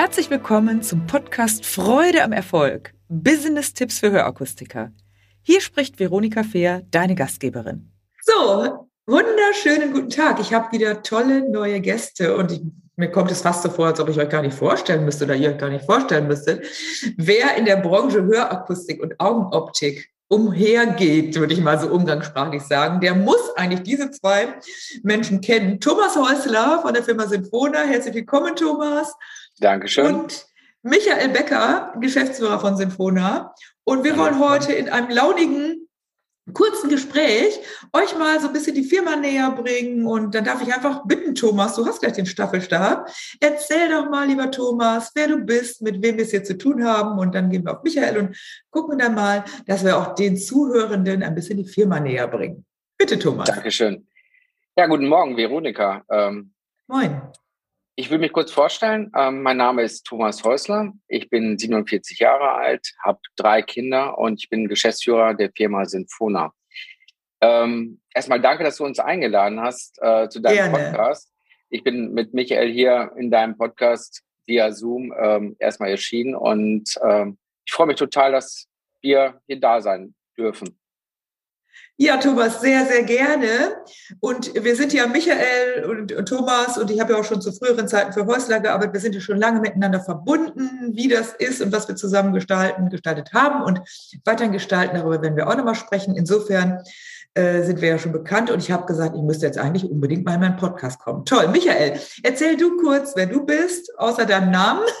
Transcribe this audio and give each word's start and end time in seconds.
Herzlich 0.00 0.30
willkommen 0.30 0.80
zum 0.80 1.08
Podcast 1.08 1.66
Freude 1.66 2.22
am 2.22 2.30
Erfolg. 2.30 2.94
Business-Tipps 3.08 3.98
für 3.98 4.12
Hörakustiker. 4.12 4.92
Hier 5.42 5.60
spricht 5.60 5.98
Veronika 5.98 6.44
Fehr, 6.44 6.82
deine 6.92 7.16
Gastgeberin. 7.16 7.90
So, 8.22 8.86
wunderschönen 9.06 9.92
guten 9.92 10.10
Tag. 10.10 10.38
Ich 10.38 10.54
habe 10.54 10.70
wieder 10.70 11.02
tolle 11.02 11.50
neue 11.50 11.80
Gäste 11.80 12.36
und 12.36 12.52
ich, 12.52 12.60
mir 12.94 13.10
kommt 13.10 13.32
es 13.32 13.42
fast 13.42 13.64
so 13.64 13.70
vor, 13.70 13.88
als 13.88 13.98
ob 13.98 14.08
ich 14.08 14.20
euch 14.20 14.28
gar 14.28 14.42
nicht 14.42 14.54
vorstellen 14.54 15.04
müsste 15.04 15.24
oder 15.24 15.34
ihr 15.34 15.50
euch 15.50 15.58
gar 15.58 15.68
nicht 15.68 15.84
vorstellen 15.84 16.28
müsstet, 16.28 16.64
wer 17.16 17.56
in 17.56 17.64
der 17.64 17.78
Branche 17.78 18.22
Hörakustik 18.22 19.02
und 19.02 19.18
Augenoptik 19.18 20.12
umhergeht, 20.28 21.34
würde 21.40 21.54
ich 21.54 21.60
mal 21.60 21.80
so 21.80 21.88
umgangssprachlich 21.88 22.62
sagen, 22.62 23.00
der 23.00 23.16
muss 23.16 23.50
eigentlich 23.56 23.82
diese 23.82 24.12
zwei 24.12 24.54
Menschen 25.02 25.40
kennen. 25.40 25.80
Thomas 25.80 26.14
Häusler 26.14 26.82
von 26.82 26.94
der 26.94 27.02
Firma 27.02 27.26
Sinfona. 27.26 27.80
Herzlich 27.80 28.14
willkommen, 28.14 28.54
Thomas. 28.54 29.12
Dankeschön. 29.58 30.14
Und 30.14 30.46
Michael 30.82 31.28
Becker, 31.30 31.92
Geschäftsführer 32.00 32.60
von 32.60 32.76
Sinfona. 32.76 33.54
Und 33.84 34.04
wir 34.04 34.16
wollen 34.16 34.38
heute 34.38 34.72
in 34.72 34.88
einem 34.88 35.10
launigen, 35.10 35.88
kurzen 36.52 36.88
Gespräch 36.88 37.60
euch 37.92 38.16
mal 38.16 38.40
so 38.40 38.46
ein 38.46 38.52
bisschen 38.52 38.74
die 38.74 38.84
Firma 38.84 39.16
näher 39.16 39.50
bringen. 39.50 40.06
Und 40.06 40.34
dann 40.34 40.44
darf 40.44 40.62
ich 40.62 40.72
einfach 40.72 41.04
bitten, 41.04 41.34
Thomas, 41.34 41.74
du 41.74 41.84
hast 41.84 42.00
gleich 42.00 42.12
den 42.12 42.26
Staffelstab. 42.26 43.08
Erzähl 43.40 43.88
doch 43.90 44.08
mal, 44.08 44.26
lieber 44.26 44.50
Thomas, 44.50 45.10
wer 45.14 45.28
du 45.28 45.38
bist, 45.38 45.82
mit 45.82 46.02
wem 46.02 46.16
wir 46.16 46.24
es 46.24 46.30
hier 46.30 46.44
zu 46.44 46.56
tun 46.56 46.84
haben. 46.84 47.18
Und 47.18 47.34
dann 47.34 47.50
gehen 47.50 47.64
wir 47.64 47.76
auf 47.76 47.82
Michael 47.82 48.18
und 48.18 48.36
gucken 48.70 48.98
dann 48.98 49.14
mal, 49.14 49.44
dass 49.66 49.84
wir 49.84 49.98
auch 49.98 50.14
den 50.14 50.36
Zuhörenden 50.36 51.22
ein 51.22 51.34
bisschen 51.34 51.58
die 51.58 51.68
Firma 51.68 52.00
näher 52.00 52.28
bringen. 52.28 52.64
Bitte, 52.96 53.18
Thomas. 53.18 53.48
Dankeschön. 53.48 54.06
Ja, 54.76 54.86
guten 54.86 55.08
Morgen, 55.08 55.36
Veronika. 55.36 56.04
Ähm, 56.10 56.52
Moin. 56.86 57.20
Ich 58.00 58.10
will 58.10 58.18
mich 58.18 58.32
kurz 58.32 58.52
vorstellen. 58.52 59.10
Ähm, 59.16 59.42
mein 59.42 59.56
Name 59.56 59.82
ist 59.82 60.04
Thomas 60.04 60.44
Häusler. 60.44 60.92
Ich 61.08 61.30
bin 61.30 61.58
47 61.58 62.20
Jahre 62.20 62.52
alt, 62.52 62.94
habe 63.02 63.18
drei 63.34 63.60
Kinder 63.60 64.16
und 64.16 64.38
ich 64.38 64.48
bin 64.48 64.68
Geschäftsführer 64.68 65.34
der 65.34 65.50
Firma 65.50 65.84
Sinfona. 65.84 66.52
Ähm, 67.40 68.00
erstmal 68.14 68.40
danke, 68.40 68.62
dass 68.62 68.76
du 68.76 68.84
uns 68.84 69.00
eingeladen 69.00 69.58
hast 69.58 69.98
äh, 70.00 70.28
zu 70.28 70.38
deinem 70.38 70.70
Gerne. 70.70 70.78
Podcast. 70.78 71.32
Ich 71.70 71.82
bin 71.82 72.12
mit 72.12 72.34
Michael 72.34 72.70
hier 72.70 73.10
in 73.16 73.32
deinem 73.32 73.56
Podcast 73.56 74.22
via 74.46 74.70
Zoom 74.70 75.12
ähm, 75.20 75.56
erstmal 75.58 75.90
erschienen 75.90 76.36
und 76.36 76.94
ähm, 77.02 77.36
ich 77.66 77.72
freue 77.72 77.88
mich 77.88 77.96
total, 77.96 78.30
dass 78.30 78.68
wir 79.00 79.40
hier 79.48 79.58
da 79.58 79.80
sein 79.80 80.14
dürfen. 80.36 80.77
Ja, 82.00 82.16
Thomas, 82.16 82.60
sehr, 82.60 82.86
sehr 82.86 83.02
gerne. 83.02 83.48
Und 84.20 84.54
wir 84.54 84.76
sind 84.76 84.92
ja 84.92 85.08
Michael 85.08 85.84
und, 85.84 86.28
Thomas 86.28 86.78
und 86.78 86.92
ich 86.92 87.00
habe 87.00 87.12
ja 87.12 87.18
auch 87.18 87.24
schon 87.24 87.40
zu 87.40 87.52
früheren 87.52 87.88
Zeiten 87.88 88.12
für 88.12 88.24
Häusler 88.24 88.60
gearbeitet. 88.60 88.92
Wir 88.92 89.00
sind 89.00 89.16
ja 89.16 89.20
schon 89.20 89.36
lange 89.36 89.60
miteinander 89.60 89.98
verbunden, 89.98 90.92
wie 90.96 91.08
das 91.08 91.32
ist 91.32 91.60
und 91.60 91.72
was 91.72 91.88
wir 91.88 91.96
zusammen 91.96 92.32
gestalten, 92.32 92.88
gestaltet 92.88 93.32
haben 93.32 93.64
und 93.64 93.80
weiterhin 94.24 94.52
gestalten. 94.52 94.94
Darüber 94.96 95.20
werden 95.20 95.34
wir 95.34 95.48
auch 95.48 95.56
nochmal 95.56 95.74
sprechen. 95.74 96.14
Insofern 96.14 96.84
äh, 97.34 97.64
sind 97.64 97.80
wir 97.80 97.88
ja 97.88 97.98
schon 97.98 98.12
bekannt 98.12 98.52
und 98.52 98.60
ich 98.62 98.70
habe 98.70 98.86
gesagt, 98.86 99.16
ich 99.16 99.22
müsste 99.22 99.46
jetzt 99.46 99.58
eigentlich 99.58 99.90
unbedingt 99.90 100.24
mal 100.24 100.34
in 100.34 100.40
meinen 100.40 100.56
Podcast 100.56 101.00
kommen. 101.00 101.24
Toll. 101.24 101.48
Michael, 101.48 101.98
erzähl 102.22 102.56
du 102.56 102.76
kurz, 102.76 103.16
wer 103.16 103.26
du 103.26 103.44
bist, 103.44 103.90
außer 103.98 104.24
deinem 104.24 104.52
Namen 104.52 104.84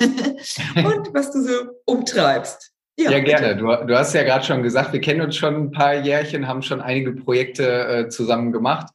und 0.74 1.14
was 1.14 1.30
du 1.30 1.42
so 1.42 1.52
umtreibst. 1.84 2.72
Ja, 2.98 3.12
ja 3.12 3.20
gerne. 3.20 3.56
Du, 3.56 3.66
du, 3.66 3.96
hast 3.96 4.12
ja 4.14 4.24
gerade 4.24 4.44
schon 4.44 4.62
gesagt, 4.62 4.92
wir 4.92 5.00
kennen 5.00 5.20
uns 5.20 5.36
schon 5.36 5.54
ein 5.54 5.70
paar 5.70 5.94
Jährchen, 5.94 6.48
haben 6.48 6.62
schon 6.62 6.80
einige 6.80 7.12
Projekte 7.12 7.86
äh, 7.86 8.08
zusammen 8.08 8.50
gemacht. 8.50 8.88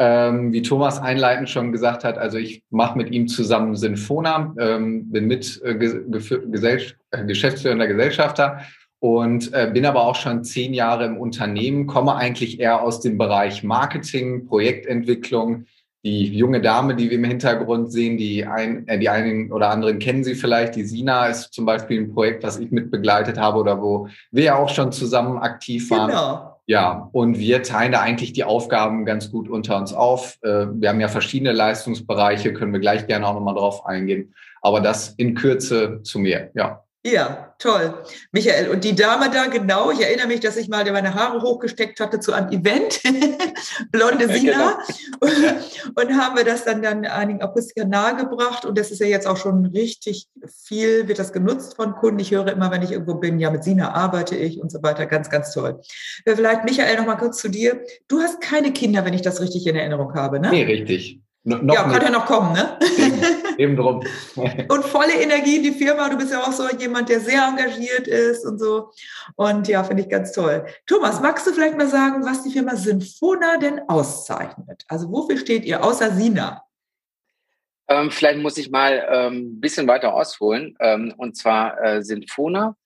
Ähm, 0.00 0.52
wie 0.52 0.62
Thomas 0.62 1.00
einleitend 1.00 1.50
schon 1.50 1.72
gesagt 1.72 2.04
hat, 2.04 2.18
also 2.18 2.38
ich 2.38 2.62
mache 2.70 2.96
mit 2.96 3.10
ihm 3.10 3.26
zusammen 3.26 3.74
Sinfona, 3.74 4.54
ähm, 4.56 5.10
bin 5.10 5.26
mit 5.26 5.60
äh, 5.64 5.74
Gesell 5.74 6.82
äh, 7.10 7.24
geschäftsführender 7.24 7.88
Gesellschafter 7.88 8.60
und 9.00 9.52
äh, 9.52 9.68
bin 9.74 9.86
aber 9.86 10.06
auch 10.06 10.14
schon 10.14 10.44
zehn 10.44 10.72
Jahre 10.72 11.04
im 11.06 11.16
Unternehmen, 11.16 11.88
komme 11.88 12.14
eigentlich 12.14 12.60
eher 12.60 12.80
aus 12.80 13.00
dem 13.00 13.18
Bereich 13.18 13.64
Marketing, 13.64 14.46
Projektentwicklung, 14.46 15.64
die 16.04 16.36
junge 16.36 16.60
Dame, 16.60 16.94
die 16.94 17.10
wir 17.10 17.18
im 17.18 17.24
Hintergrund 17.24 17.90
sehen, 17.90 18.16
die, 18.16 18.44
ein, 18.44 18.86
äh, 18.86 18.98
die 18.98 19.08
einen 19.08 19.52
oder 19.52 19.70
anderen 19.70 19.98
kennen 19.98 20.24
Sie 20.24 20.34
vielleicht. 20.34 20.76
Die 20.76 20.84
Sina 20.84 21.26
ist 21.26 21.52
zum 21.52 21.66
Beispiel 21.66 22.00
ein 22.00 22.12
Projekt, 22.12 22.44
was 22.44 22.58
ich 22.58 22.70
mitbegleitet 22.70 23.38
habe 23.38 23.58
oder 23.58 23.82
wo 23.82 24.08
wir 24.30 24.56
auch 24.56 24.68
schon 24.68 24.92
zusammen 24.92 25.38
aktiv 25.38 25.90
waren. 25.90 26.08
Genau. 26.08 26.54
Ja, 26.66 27.08
und 27.12 27.38
wir 27.38 27.62
teilen 27.62 27.92
da 27.92 28.00
eigentlich 28.00 28.34
die 28.34 28.44
Aufgaben 28.44 29.06
ganz 29.06 29.32
gut 29.32 29.48
unter 29.48 29.78
uns 29.78 29.94
auf. 29.94 30.38
Äh, 30.42 30.66
wir 30.72 30.90
haben 30.90 31.00
ja 31.00 31.08
verschiedene 31.08 31.52
Leistungsbereiche, 31.52 32.52
können 32.52 32.72
wir 32.72 32.80
gleich 32.80 33.06
gerne 33.06 33.26
auch 33.26 33.34
nochmal 33.34 33.54
drauf 33.54 33.86
eingehen. 33.86 34.34
Aber 34.60 34.80
das 34.80 35.14
in 35.16 35.34
Kürze 35.34 36.00
zu 36.02 36.18
mir, 36.18 36.50
ja. 36.54 36.84
Ja, 37.04 37.54
toll. 37.60 38.02
Michael, 38.32 38.70
und 38.70 38.82
die 38.82 38.94
Dame 38.94 39.30
da, 39.30 39.46
genau, 39.46 39.92
ich 39.92 40.00
erinnere 40.00 40.26
mich, 40.26 40.40
dass 40.40 40.56
ich 40.56 40.68
mal 40.68 40.84
meine 40.90 41.14
Haare 41.14 41.40
hochgesteckt 41.42 42.00
hatte 42.00 42.18
zu 42.18 42.32
einem 42.32 42.50
Event, 42.50 43.00
blonde 43.92 44.26
Sina, 44.26 44.82
genau. 45.20 45.32
und 45.94 46.20
haben 46.20 46.36
wir 46.36 46.44
das 46.44 46.64
dann, 46.64 46.82
dann 46.82 47.06
einigen 47.06 47.40
Akustikern 47.40 47.88
nahegebracht. 47.88 48.64
Und 48.64 48.76
das 48.76 48.90
ist 48.90 48.98
ja 48.98 49.06
jetzt 49.06 49.28
auch 49.28 49.36
schon 49.36 49.66
richtig 49.66 50.26
viel, 50.64 51.06
wird 51.06 51.20
das 51.20 51.32
genutzt 51.32 51.76
von 51.76 51.94
Kunden. 51.94 52.18
Ich 52.18 52.32
höre 52.32 52.48
immer, 52.48 52.72
wenn 52.72 52.82
ich 52.82 52.90
irgendwo 52.90 53.14
bin, 53.14 53.38
ja, 53.38 53.50
mit 53.50 53.62
Sina 53.62 53.94
arbeite 53.94 54.34
ich 54.34 54.60
und 54.60 54.72
so 54.72 54.82
weiter. 54.82 55.06
Ganz, 55.06 55.30
ganz 55.30 55.52
toll. 55.52 55.80
Äh, 56.24 56.34
vielleicht, 56.34 56.64
Michael, 56.64 56.96
noch 56.96 57.06
mal 57.06 57.14
kurz 57.14 57.38
zu 57.38 57.48
dir. 57.48 57.80
Du 58.08 58.20
hast 58.20 58.40
keine 58.40 58.72
Kinder, 58.72 59.04
wenn 59.04 59.14
ich 59.14 59.22
das 59.22 59.40
richtig 59.40 59.66
in 59.68 59.76
Erinnerung 59.76 60.14
habe, 60.14 60.40
ne? 60.40 60.50
Nee, 60.50 60.64
richtig. 60.64 61.20
No, 61.44 61.72
ja, 61.72 61.84
kann 61.84 62.02
ja 62.02 62.10
noch 62.10 62.26
kommen, 62.26 62.52
ne? 62.52 62.78
Eben 63.58 63.76
drum. 63.76 64.04
und 64.36 64.84
volle 64.84 65.14
Energie 65.20 65.56
in 65.56 65.62
die 65.62 65.72
Firma. 65.72 66.08
Du 66.08 66.18
bist 66.18 66.30
ja 66.30 66.42
auch 66.42 66.52
so 66.52 66.68
jemand, 66.76 67.08
der 67.08 67.20
sehr 67.20 67.42
engagiert 67.46 68.06
ist 68.06 68.44
und 68.44 68.58
so. 68.58 68.90
Und 69.36 69.66
ja, 69.66 69.82
finde 69.82 70.02
ich 70.02 70.08
ganz 70.08 70.32
toll. 70.32 70.66
Thomas, 70.86 71.20
magst 71.20 71.46
du 71.46 71.52
vielleicht 71.52 71.78
mal 71.78 71.88
sagen, 71.88 72.24
was 72.24 72.42
die 72.42 72.50
Firma 72.50 72.76
Sinfona 72.76 73.56
denn 73.56 73.80
auszeichnet? 73.88 74.84
Also 74.88 75.10
wofür 75.10 75.38
steht 75.38 75.64
ihr 75.64 75.82
außer 75.82 76.10
Sina? 76.12 76.62
Ähm, 77.88 78.10
vielleicht 78.10 78.40
muss 78.40 78.58
ich 78.58 78.70
mal 78.70 79.00
ein 79.00 79.32
ähm, 79.32 79.60
bisschen 79.60 79.88
weiter 79.88 80.12
ausholen. 80.12 80.76
Ähm, 80.80 81.14
und 81.16 81.36
zwar 81.36 81.82
äh, 81.82 82.02
Sinfona 82.02 82.76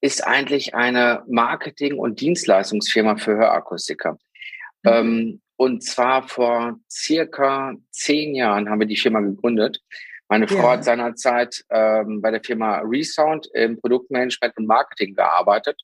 ist 0.00 0.26
eigentlich 0.26 0.74
eine 0.74 1.22
Marketing- 1.28 1.98
und 1.98 2.20
Dienstleistungsfirma 2.20 3.16
für 3.16 3.36
Hörakustiker. 3.36 4.18
Mhm. 4.82 5.40
Und 5.58 5.82
zwar 5.82 6.28
vor 6.28 6.78
circa 6.88 7.74
zehn 7.90 8.36
Jahren 8.36 8.70
haben 8.70 8.78
wir 8.78 8.86
die 8.86 8.96
Firma 8.96 9.18
gegründet. 9.18 9.80
Meine 10.28 10.46
Frau 10.46 10.62
ja. 10.62 10.70
hat 10.72 10.84
seinerzeit 10.84 11.64
ähm, 11.70 12.20
bei 12.20 12.30
der 12.30 12.44
Firma 12.44 12.78
Resound 12.84 13.48
im 13.54 13.80
Produktmanagement 13.80 14.56
und 14.56 14.66
Marketing 14.66 15.14
gearbeitet 15.14 15.80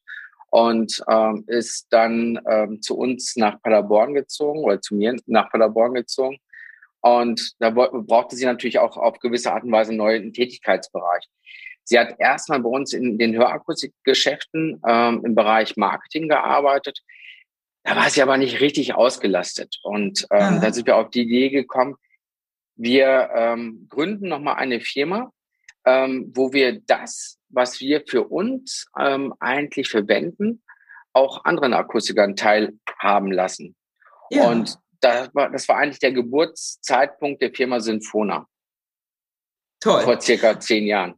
und 0.51 1.03
ähm, 1.11 1.43
ist 1.49 1.89
dann 1.91 2.39
ähm, 2.49 2.83
zu 2.83 2.97
uns 2.97 3.34
nach 3.34 3.61
Paderborn 3.63 4.15
gezogen 4.15 4.61
oder 4.61 4.81
zu 4.81 4.95
mir 4.95 5.17
nach 5.27 5.51
Paderborn 5.51 5.95
gezogen. 5.95 6.39
Und 7.01 7.55
da 7.59 7.71
brauchte 7.71 8.37
sie 8.37 8.45
natürlich 8.45 8.79
auch 8.79 8.97
auf 8.97 9.19
gewisse 9.19 9.53
Art 9.53 9.65
und 9.65 9.73
Weise 9.73 9.91
einen 9.91 9.99
neuen 9.99 10.33
Tätigkeitsbereich. 10.33 11.25
Sie 11.83 11.99
hat 11.99 12.15
erstmal 12.19 12.61
bei 12.61 12.69
uns 12.69 12.93
in 12.93 13.19
den 13.19 13.34
Hörakustikgeschäften 13.34 14.81
ähm, 14.87 15.23
im 15.25 15.34
Bereich 15.34 15.77
Marketing 15.77 16.29
gearbeitet. 16.29 17.01
Da 17.84 17.97
war 17.97 18.09
sie 18.09 18.22
aber 18.22 18.39
nicht 18.39 18.61
richtig 18.61 18.95
ausgelastet. 18.95 19.78
Und 19.83 20.27
ähm, 20.31 20.61
da 20.61 20.72
sind 20.72 20.87
wir 20.87 20.97
auf 20.97 21.11
die 21.11 21.22
Idee 21.22 21.50
gekommen, 21.50 21.97
wir 22.77 23.31
ähm, 23.34 23.87
gründen 23.89 24.28
nochmal 24.28 24.56
eine 24.56 24.81
Firma, 24.81 25.33
ähm, 25.84 26.33
wo 26.34 26.53
wir 26.53 26.81
das, 26.81 27.39
was 27.49 27.81
wir 27.81 28.03
für 28.06 28.25
uns 28.25 28.87
ähm, 28.99 29.34
eigentlich 29.39 29.89
verwenden, 29.89 30.62
auch 31.12 31.45
anderen 31.45 31.75
Akustikern 31.75 32.37
teilhaben 32.37 33.31
lassen. 33.31 33.77
Ja. 34.31 34.48
Und 34.48 34.78
das 35.01 35.33
war, 35.34 35.51
das 35.51 35.69
war 35.69 35.77
eigentlich 35.77 36.01
der 36.01 36.13
Geburtszeitpunkt 36.13 37.42
der 37.42 37.53
Firma 37.53 37.81
Sinfona. 37.81 38.48
Toll. 39.81 40.03
Vor 40.03 40.21
circa 40.21 40.59
zehn 40.59 40.86
Jahren. 40.86 41.15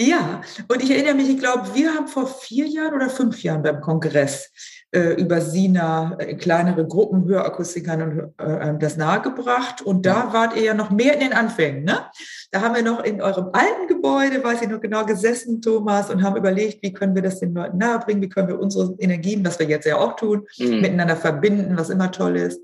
Ja, 0.00 0.42
und 0.68 0.80
ich 0.80 0.92
erinnere 0.92 1.14
mich, 1.14 1.28
ich 1.28 1.38
glaube, 1.38 1.74
wir 1.74 1.92
haben 1.92 2.06
vor 2.06 2.28
vier 2.28 2.66
Jahren 2.66 2.94
oder 2.94 3.10
fünf 3.10 3.42
Jahren 3.42 3.64
beim 3.64 3.80
Kongress 3.80 4.52
äh, 4.92 5.20
über 5.20 5.40
Sina 5.40 6.16
äh, 6.20 6.36
kleinere 6.36 6.86
Gruppen 6.86 7.26
Hörakustikern 7.26 8.02
und 8.02 8.32
äh, 8.38 8.78
das 8.78 8.96
nahegebracht. 8.96 9.82
Und 9.82 10.06
da 10.06 10.32
wart 10.32 10.54
ihr 10.54 10.62
ja 10.62 10.74
noch 10.74 10.90
mehr 10.90 11.14
in 11.14 11.20
den 11.20 11.32
Anfängen. 11.32 11.82
Ne? 11.82 11.98
Da 12.52 12.60
haben 12.60 12.76
wir 12.76 12.82
noch 12.82 13.02
in 13.02 13.20
eurem 13.20 13.48
alten 13.52 13.88
Gebäude, 13.88 14.42
weiß 14.44 14.62
ich 14.62 14.68
noch 14.68 14.80
genau, 14.80 15.04
gesessen, 15.04 15.60
Thomas, 15.60 16.10
und 16.10 16.22
haben 16.22 16.36
überlegt, 16.36 16.80
wie 16.84 16.92
können 16.92 17.16
wir 17.16 17.22
das 17.22 17.40
den 17.40 17.52
Leuten 17.52 17.78
nahebringen, 17.78 18.22
wie 18.22 18.28
können 18.28 18.46
wir 18.46 18.60
unsere 18.60 18.94
Energien, 19.00 19.44
was 19.44 19.58
wir 19.58 19.66
jetzt 19.66 19.84
ja 19.84 19.98
auch 19.98 20.14
tun, 20.14 20.46
mhm. 20.58 20.80
miteinander 20.80 21.16
verbinden, 21.16 21.76
was 21.76 21.90
immer 21.90 22.12
toll 22.12 22.36
ist. 22.36 22.60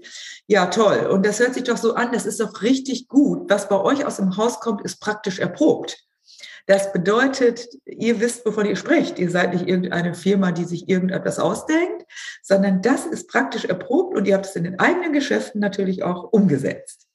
Ja, 0.46 0.66
toll. 0.66 1.08
Und 1.10 1.26
das 1.26 1.40
hört 1.40 1.54
sich 1.54 1.64
doch 1.64 1.78
so 1.78 1.94
an, 1.94 2.12
das 2.12 2.26
ist 2.26 2.38
doch 2.38 2.62
richtig 2.62 3.08
gut. 3.08 3.50
Was 3.50 3.68
bei 3.68 3.80
euch 3.80 4.06
aus 4.06 4.18
dem 4.18 4.36
Haus 4.36 4.60
kommt, 4.60 4.82
ist 4.82 5.00
praktisch 5.00 5.40
erprobt. 5.40 5.98
Das 6.66 6.92
bedeutet, 6.92 7.66
ihr 7.84 8.20
wisst, 8.20 8.46
wovon 8.46 8.66
ihr 8.66 8.76
sprecht. 8.76 9.18
Ihr 9.18 9.30
seid 9.30 9.52
nicht 9.52 9.68
irgendeine 9.68 10.14
Firma, 10.14 10.50
die 10.50 10.64
sich 10.64 10.88
irgendetwas 10.88 11.38
ausdenkt, 11.38 12.06
sondern 12.42 12.80
das 12.80 13.06
ist 13.06 13.28
praktisch 13.28 13.66
erprobt 13.66 14.16
und 14.16 14.26
ihr 14.26 14.34
habt 14.34 14.46
es 14.46 14.56
in 14.56 14.64
den 14.64 14.78
eigenen 14.78 15.12
Geschäften 15.12 15.60
natürlich 15.60 16.02
auch 16.02 16.32
umgesetzt. 16.32 17.06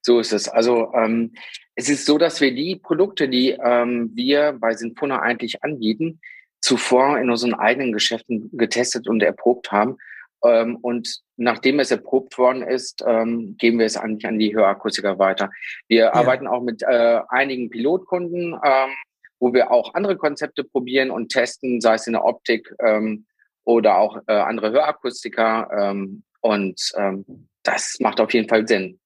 So 0.00 0.20
ist 0.20 0.32
es. 0.32 0.48
Also 0.48 0.92
ähm, 0.94 1.32
Es 1.74 1.90
ist 1.90 2.06
so, 2.06 2.16
dass 2.16 2.40
wir 2.40 2.54
die 2.54 2.76
Produkte, 2.76 3.28
die 3.28 3.50
ähm, 3.50 4.10
wir 4.14 4.56
bei 4.58 4.74
Sinfona 4.74 5.20
eigentlich 5.20 5.62
anbieten, 5.62 6.20
zuvor 6.62 7.18
in 7.18 7.28
unseren 7.28 7.52
eigenen 7.52 7.92
Geschäften 7.92 8.50
getestet 8.52 9.06
und 9.06 9.22
erprobt 9.22 9.70
haben. 9.70 9.98
Ähm, 10.44 10.76
und 10.76 11.20
nachdem 11.36 11.80
es 11.80 11.90
erprobt 11.90 12.38
worden 12.38 12.62
ist, 12.62 13.02
ähm, 13.06 13.56
geben 13.58 13.78
wir 13.78 13.86
es 13.86 13.96
eigentlich 13.96 14.26
an 14.26 14.38
die 14.38 14.54
Hörakustiker 14.54 15.18
weiter. 15.18 15.50
Wir 15.88 16.04
ja. 16.04 16.14
arbeiten 16.14 16.46
auch 16.46 16.62
mit 16.62 16.82
äh, 16.82 17.20
einigen 17.28 17.70
Pilotkunden, 17.70 18.54
ähm, 18.62 18.90
wo 19.38 19.52
wir 19.52 19.70
auch 19.70 19.94
andere 19.94 20.16
Konzepte 20.16 20.64
probieren 20.64 21.10
und 21.10 21.30
testen, 21.30 21.80
sei 21.80 21.94
es 21.94 22.06
in 22.06 22.14
der 22.14 22.24
Optik 22.24 22.72
ähm, 22.80 23.26
oder 23.64 23.98
auch 23.98 24.18
äh, 24.26 24.32
andere 24.32 24.70
Hörakustiker. 24.70 25.68
Ähm, 25.76 26.22
und 26.40 26.80
ähm, 26.96 27.48
das 27.62 27.98
macht 28.00 28.20
auf 28.20 28.32
jeden 28.32 28.48
Fall 28.48 28.66
Sinn. 28.68 28.98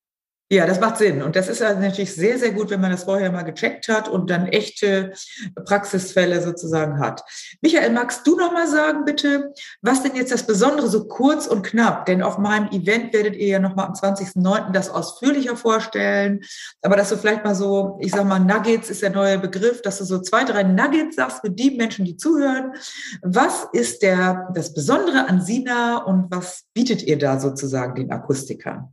Ja, 0.52 0.66
das 0.66 0.80
macht 0.80 0.96
Sinn. 0.96 1.22
Und 1.22 1.36
das 1.36 1.46
ist 1.46 1.60
natürlich 1.60 2.12
sehr, 2.12 2.36
sehr 2.36 2.50
gut, 2.50 2.70
wenn 2.70 2.80
man 2.80 2.90
das 2.90 3.04
vorher 3.04 3.30
mal 3.30 3.44
gecheckt 3.44 3.86
hat 3.86 4.08
und 4.08 4.30
dann 4.30 4.48
echte 4.48 5.12
Praxisfälle 5.64 6.42
sozusagen 6.42 6.98
hat. 6.98 7.22
Michael, 7.60 7.92
magst 7.92 8.26
du 8.26 8.34
noch 8.34 8.52
mal 8.52 8.66
sagen, 8.66 9.04
bitte, 9.04 9.54
was 9.80 10.02
denn 10.02 10.16
jetzt 10.16 10.32
das 10.32 10.44
Besondere 10.44 10.88
so 10.88 11.06
kurz 11.06 11.46
und 11.46 11.62
knapp? 11.62 12.04
Denn 12.06 12.20
auf 12.20 12.36
meinem 12.36 12.68
Event 12.72 13.12
werdet 13.12 13.36
ihr 13.36 13.46
ja 13.46 13.58
noch 13.60 13.76
mal 13.76 13.84
am 13.84 13.92
20.09. 13.92 14.72
das 14.72 14.90
ausführlicher 14.90 15.56
vorstellen. 15.56 16.40
Aber 16.82 16.96
dass 16.96 17.10
du 17.10 17.16
vielleicht 17.16 17.44
mal 17.44 17.54
so, 17.54 17.98
ich 18.00 18.10
sag 18.10 18.24
mal, 18.24 18.40
Nuggets 18.40 18.90
ist 18.90 19.02
der 19.02 19.10
neue 19.10 19.38
Begriff, 19.38 19.82
dass 19.82 19.98
du 19.98 20.04
so 20.04 20.18
zwei, 20.18 20.42
drei 20.42 20.64
Nuggets 20.64 21.14
sagst 21.14 21.42
für 21.42 21.50
die 21.50 21.76
Menschen, 21.76 22.04
die 22.04 22.16
zuhören. 22.16 22.72
Was 23.22 23.68
ist 23.72 24.02
der, 24.02 24.48
das 24.52 24.74
Besondere 24.74 25.28
an 25.28 25.42
Sina 25.42 25.98
und 25.98 26.26
was 26.28 26.64
bietet 26.74 27.04
ihr 27.04 27.18
da 27.18 27.38
sozusagen 27.38 27.94
den 27.94 28.10
Akustikern? 28.10 28.92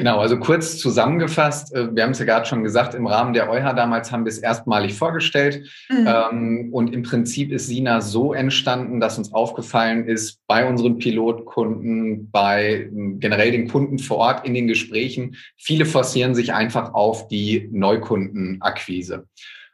Genau, 0.00 0.18
also 0.18 0.38
kurz 0.38 0.78
zusammengefasst, 0.78 1.74
äh, 1.74 1.94
wir 1.94 2.04
haben 2.04 2.12
es 2.12 2.18
ja 2.18 2.24
gerade 2.24 2.46
schon 2.46 2.64
gesagt, 2.64 2.94
im 2.94 3.06
Rahmen 3.06 3.34
der 3.34 3.50
EuHA 3.50 3.74
damals 3.74 4.10
haben 4.10 4.24
wir 4.24 4.30
es 4.30 4.38
erstmalig 4.38 4.94
vorgestellt. 4.94 5.68
Mhm. 5.90 6.08
Ähm, 6.08 6.68
und 6.72 6.94
im 6.94 7.02
Prinzip 7.02 7.52
ist 7.52 7.66
Sina 7.66 8.00
so 8.00 8.32
entstanden, 8.32 8.98
dass 8.98 9.18
uns 9.18 9.34
aufgefallen 9.34 10.06
ist, 10.06 10.40
bei 10.46 10.66
unseren 10.66 10.96
Pilotkunden, 10.96 12.30
bei 12.30 12.88
generell 13.18 13.52
den 13.52 13.68
Kunden 13.68 13.98
vor 13.98 14.16
Ort 14.16 14.46
in 14.46 14.54
den 14.54 14.68
Gesprächen, 14.68 15.36
viele 15.58 15.84
forcieren 15.84 16.34
sich 16.34 16.54
einfach 16.54 16.94
auf 16.94 17.28
die 17.28 17.68
Neukundenakquise. 17.70 19.26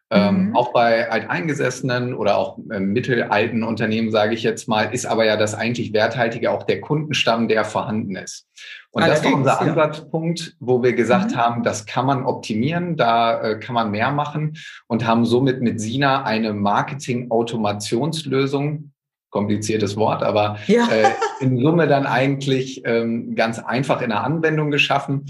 Ähm, 0.09 0.51
mhm. 0.51 0.57
auch 0.57 0.73
bei 0.73 1.11
alteingesessenen 1.11 2.15
oder 2.15 2.39
auch 2.39 2.61
äh, 2.71 2.79
mittelalten 2.79 3.65
Unternehmen, 3.65 4.13
sage 4.13 4.35
ich 4.35 4.45
jetzt 4.45 4.69
mal, 4.69 4.95
ist 4.95 5.05
aber 5.05 5.25
ja 5.25 5.37
das 5.37 5.55
eigentlich 5.55 5.93
Werthaltige 5.93 6.53
auch 6.53 6.63
der 6.63 6.81
Kundenstamm, 6.81 7.49
der 7.49 7.65
vorhanden 7.65 8.15
ist. 8.15 8.47
Und 8.93 9.03
Allerdings, 9.03 9.25
das 9.25 9.33
war 9.33 9.39
unser 9.39 9.51
ja. 9.51 9.59
Ansatzpunkt, 9.59 10.55
wo 10.61 10.85
wir 10.85 10.93
gesagt 10.93 11.33
mhm. 11.33 11.37
haben, 11.37 11.65
das 11.65 11.87
kann 11.87 12.07
man 12.07 12.25
optimieren, 12.25 12.97
da 12.97 13.43
äh, 13.43 13.59
kann 13.59 13.75
man 13.75 13.91
mehr 13.91 14.13
machen 14.13 14.57
und 14.87 15.05
haben 15.05 15.25
somit 15.25 15.61
mit 15.61 15.81
Sina 15.81 16.23
eine 16.23 16.53
Marketing-Automationslösung 16.53 18.93
kompliziertes 19.31 19.97
Wort, 19.97 20.23
aber 20.23 20.57
ja. 20.67 20.89
äh, 20.89 21.11
in 21.41 21.61
Summe 21.61 21.87
dann 21.87 22.07
eigentlich 22.07 22.81
ähm, 22.87 23.35
ganz 23.35 23.59
einfach 23.59 24.01
in 24.01 24.09
der 24.09 24.25
Anwendung 24.25 24.71
geschaffen, 24.71 25.27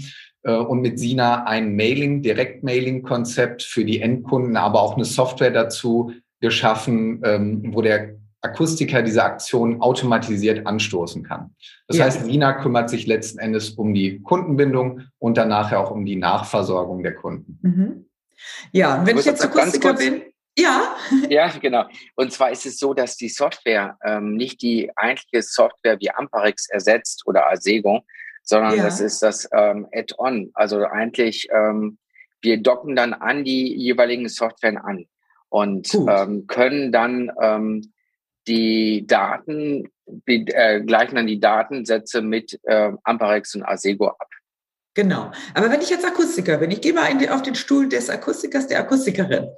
und 0.51 0.81
mit 0.81 0.99
Sina 0.99 1.43
ein 1.45 1.75
Mailing, 1.75 2.21
Direktmailing-Konzept 2.21 3.63
für 3.63 3.85
die 3.85 4.01
Endkunden, 4.01 4.57
aber 4.57 4.81
auch 4.81 4.95
eine 4.95 5.05
Software 5.05 5.51
dazu 5.51 6.13
geschaffen, 6.39 7.21
ähm, 7.23 7.73
wo 7.73 7.81
der 7.81 8.15
Akustiker 8.41 9.01
diese 9.01 9.23
Aktion 9.23 9.81
automatisiert 9.81 10.67
anstoßen 10.67 11.23
kann. 11.23 11.55
Das 11.87 11.97
ja. 11.97 12.05
heißt, 12.05 12.25
Sina 12.25 12.53
kümmert 12.53 12.89
sich 12.89 13.07
letzten 13.07 13.39
Endes 13.39 13.71
um 13.71 13.93
die 13.93 14.21
Kundenbindung 14.21 15.01
und 15.17 15.37
dann 15.37 15.49
nachher 15.49 15.79
auch 15.79 15.91
um 15.91 16.05
die 16.05 16.15
Nachversorgung 16.15 17.03
der 17.03 17.15
Kunden. 17.15 17.59
Mhm. 17.61 18.05
Ja, 18.71 18.99
und 18.99 19.07
wenn 19.07 19.17
ich 19.17 19.25
jetzt 19.25 19.43
Akustiker 19.43 19.93
bin, 19.93 20.21
ja. 20.57 20.95
Ja, 21.29 21.49
genau. 21.49 21.85
Und 22.15 22.31
zwar 22.31 22.51
ist 22.51 22.65
es 22.65 22.79
so, 22.79 22.93
dass 22.93 23.15
die 23.15 23.29
Software 23.29 23.97
ähm, 24.03 24.35
nicht 24.35 24.61
die 24.61 24.91
eigentliche 24.95 25.43
Software 25.43 25.99
wie 25.99 26.09
Amparix 26.09 26.67
ersetzt 26.69 27.23
oder 27.25 27.49
Asego, 27.49 28.03
sondern 28.47 28.77
ja. 28.77 28.83
das 28.85 29.01
ist 29.01 29.21
das 29.21 29.47
ähm, 29.51 29.87
Add-on. 29.93 30.51
Also 30.53 30.83
eigentlich, 30.85 31.49
ähm, 31.51 31.97
wir 32.41 32.61
docken 32.61 32.95
dann 32.95 33.13
an 33.13 33.43
die 33.43 33.75
jeweiligen 33.75 34.29
Software 34.29 34.83
an 34.83 35.05
und 35.49 35.93
ähm, 35.93 36.47
können 36.47 36.91
dann 36.91 37.29
ähm, 37.41 37.93
die 38.47 39.05
Daten, 39.05 39.89
äh, 40.25 40.81
gleichen 40.81 41.15
dann 41.15 41.27
die 41.27 41.41
Datensätze 41.41 42.21
mit 42.21 42.57
äh, 42.63 42.93
Amperex 43.03 43.53
und 43.55 43.63
Asego 43.63 44.07
ab. 44.07 44.29
Genau. 44.93 45.31
Aber 45.53 45.69
wenn 45.69 45.81
ich 45.81 45.89
jetzt 45.89 46.05
Akustiker 46.05 46.57
bin, 46.57 46.71
ich 46.71 46.81
gehe 46.81 46.93
mal 46.93 47.15
die, 47.17 47.29
auf 47.29 47.43
den 47.43 47.53
Stuhl 47.53 47.87
des 47.89 48.09
Akustikers, 48.09 48.67
der 48.67 48.79
Akustikerin. 48.79 49.49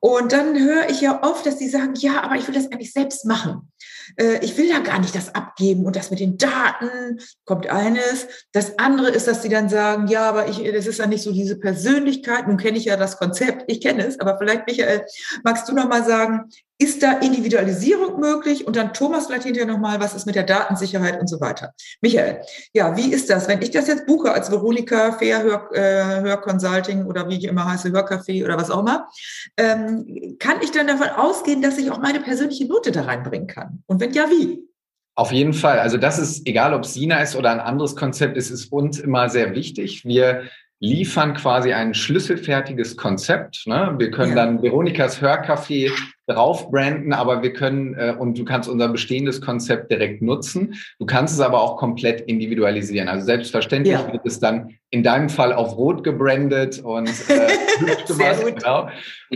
Und 0.00 0.32
dann 0.32 0.58
höre 0.58 0.88
ich 0.88 1.00
ja 1.00 1.22
oft, 1.22 1.44
dass 1.44 1.58
die 1.58 1.68
sagen, 1.68 1.94
ja, 1.96 2.22
aber 2.22 2.36
ich 2.36 2.46
will 2.46 2.54
das 2.54 2.70
eigentlich 2.70 2.92
selbst 2.92 3.26
machen. 3.26 3.70
Äh, 4.16 4.44
ich 4.44 4.56
will 4.56 4.68
ja 4.68 4.80
gar 4.80 4.98
nicht 5.00 5.14
das 5.14 5.34
abgeben 5.34 5.84
und 5.86 5.96
das 5.96 6.10
mit 6.10 6.20
den 6.20 6.38
Daten 6.38 7.18
kommt 7.44 7.68
eines. 7.68 8.26
Das 8.52 8.78
andere 8.78 9.10
ist, 9.10 9.28
dass 9.28 9.42
sie 9.42 9.48
dann 9.48 9.68
sagen, 9.68 10.08
ja, 10.08 10.28
aber 10.28 10.48
ich, 10.48 10.62
das 10.72 10.86
ist 10.86 10.98
ja 10.98 11.06
nicht 11.06 11.22
so 11.22 11.32
diese 11.32 11.58
Persönlichkeit. 11.58 12.46
Nun 12.46 12.56
kenne 12.56 12.78
ich 12.78 12.86
ja 12.86 12.96
das 12.96 13.18
Konzept, 13.18 13.64
ich 13.66 13.80
kenne 13.80 14.06
es, 14.06 14.20
aber 14.20 14.38
vielleicht, 14.38 14.66
Michael, 14.66 15.04
magst 15.44 15.68
du 15.68 15.74
noch 15.74 15.88
mal 15.88 16.04
sagen, 16.04 16.50
ist 16.80 17.02
da 17.02 17.12
Individualisierung 17.18 18.20
möglich? 18.20 18.66
Und 18.66 18.76
dann 18.76 18.94
Thomas 18.94 19.26
vielleicht 19.26 19.42
hinterher 19.42 19.66
nochmal, 19.66 19.98
was 19.98 20.14
ist 20.14 20.26
mit 20.26 20.36
der 20.36 20.44
Datensicherheit 20.44 21.20
und 21.20 21.26
so 21.26 21.40
weiter. 21.40 21.74
Michael, 22.00 22.40
ja, 22.72 22.96
wie 22.96 23.12
ist 23.12 23.28
das, 23.28 23.48
wenn 23.48 23.60
ich 23.60 23.72
das 23.72 23.88
jetzt 23.88 24.06
buche 24.06 24.30
als 24.30 24.50
Veronika 24.50 25.12
Fair 25.12 25.42
Hör, 25.42 25.68
äh, 25.72 26.20
Hörconsulting 26.22 27.06
oder 27.06 27.28
wie 27.28 27.38
ich 27.38 27.44
immer 27.44 27.64
heiße, 27.64 27.90
Hörcafé 27.90 28.44
oder 28.44 28.56
was 28.56 28.70
auch 28.70 28.80
immer, 28.80 29.08
ähm, 29.56 30.36
kann 30.38 30.58
ich 30.62 30.70
dann 30.70 30.86
davon 30.86 31.08
ausgehen, 31.08 31.62
dass 31.62 31.78
ich 31.78 31.90
auch 31.90 31.98
meine 31.98 32.20
persönliche 32.20 32.66
Note 32.68 32.92
da 32.92 33.02
reinbringen 33.02 33.48
kann? 33.48 33.82
Und 33.86 33.97
wenn 34.00 34.12
ja, 34.12 34.26
wie? 34.28 34.68
Auf 35.14 35.32
jeden 35.32 35.52
Fall. 35.52 35.80
Also 35.80 35.96
das 35.96 36.18
ist, 36.18 36.46
egal 36.46 36.74
ob 36.74 36.86
Sina 36.86 37.20
ist 37.20 37.34
oder 37.34 37.50
ein 37.50 37.60
anderes 37.60 37.96
Konzept, 37.96 38.36
es 38.36 38.50
ist 38.50 38.72
uns 38.72 38.98
immer 38.98 39.28
sehr 39.28 39.54
wichtig. 39.54 40.04
Wir 40.04 40.44
liefern 40.80 41.34
quasi 41.34 41.72
ein 41.72 41.92
schlüsselfertiges 41.92 42.96
Konzept. 42.96 43.66
Ne? 43.66 43.94
Wir 43.98 44.10
können 44.10 44.36
ja. 44.36 44.44
dann 44.44 44.62
Veronikas 44.62 45.20
Hörcafé 45.20 45.90
drauf 46.28 46.70
branden, 46.70 47.12
aber 47.12 47.42
wir 47.42 47.52
können 47.52 47.94
äh, 47.94 48.14
und 48.16 48.38
du 48.38 48.44
kannst 48.44 48.68
unser 48.68 48.88
bestehendes 48.88 49.40
Konzept 49.40 49.90
direkt 49.90 50.20
nutzen. 50.20 50.74
Du 50.98 51.06
kannst 51.06 51.34
es 51.34 51.40
aber 51.40 51.62
auch 51.62 51.76
komplett 51.76 52.20
individualisieren. 52.22 53.08
Also 53.08 53.24
selbstverständlich 53.24 53.94
ja. 53.94 54.12
wird 54.12 54.26
es 54.26 54.38
dann 54.38 54.76
in 54.90 55.02
deinem 55.02 55.30
Fall 55.30 55.52
auf 55.52 55.76
Rot 55.76 56.04
gebrandet 56.04 56.80
und 56.80 57.08
äh, 57.08 57.48
was, 58.08 58.44
genau. 58.44 58.88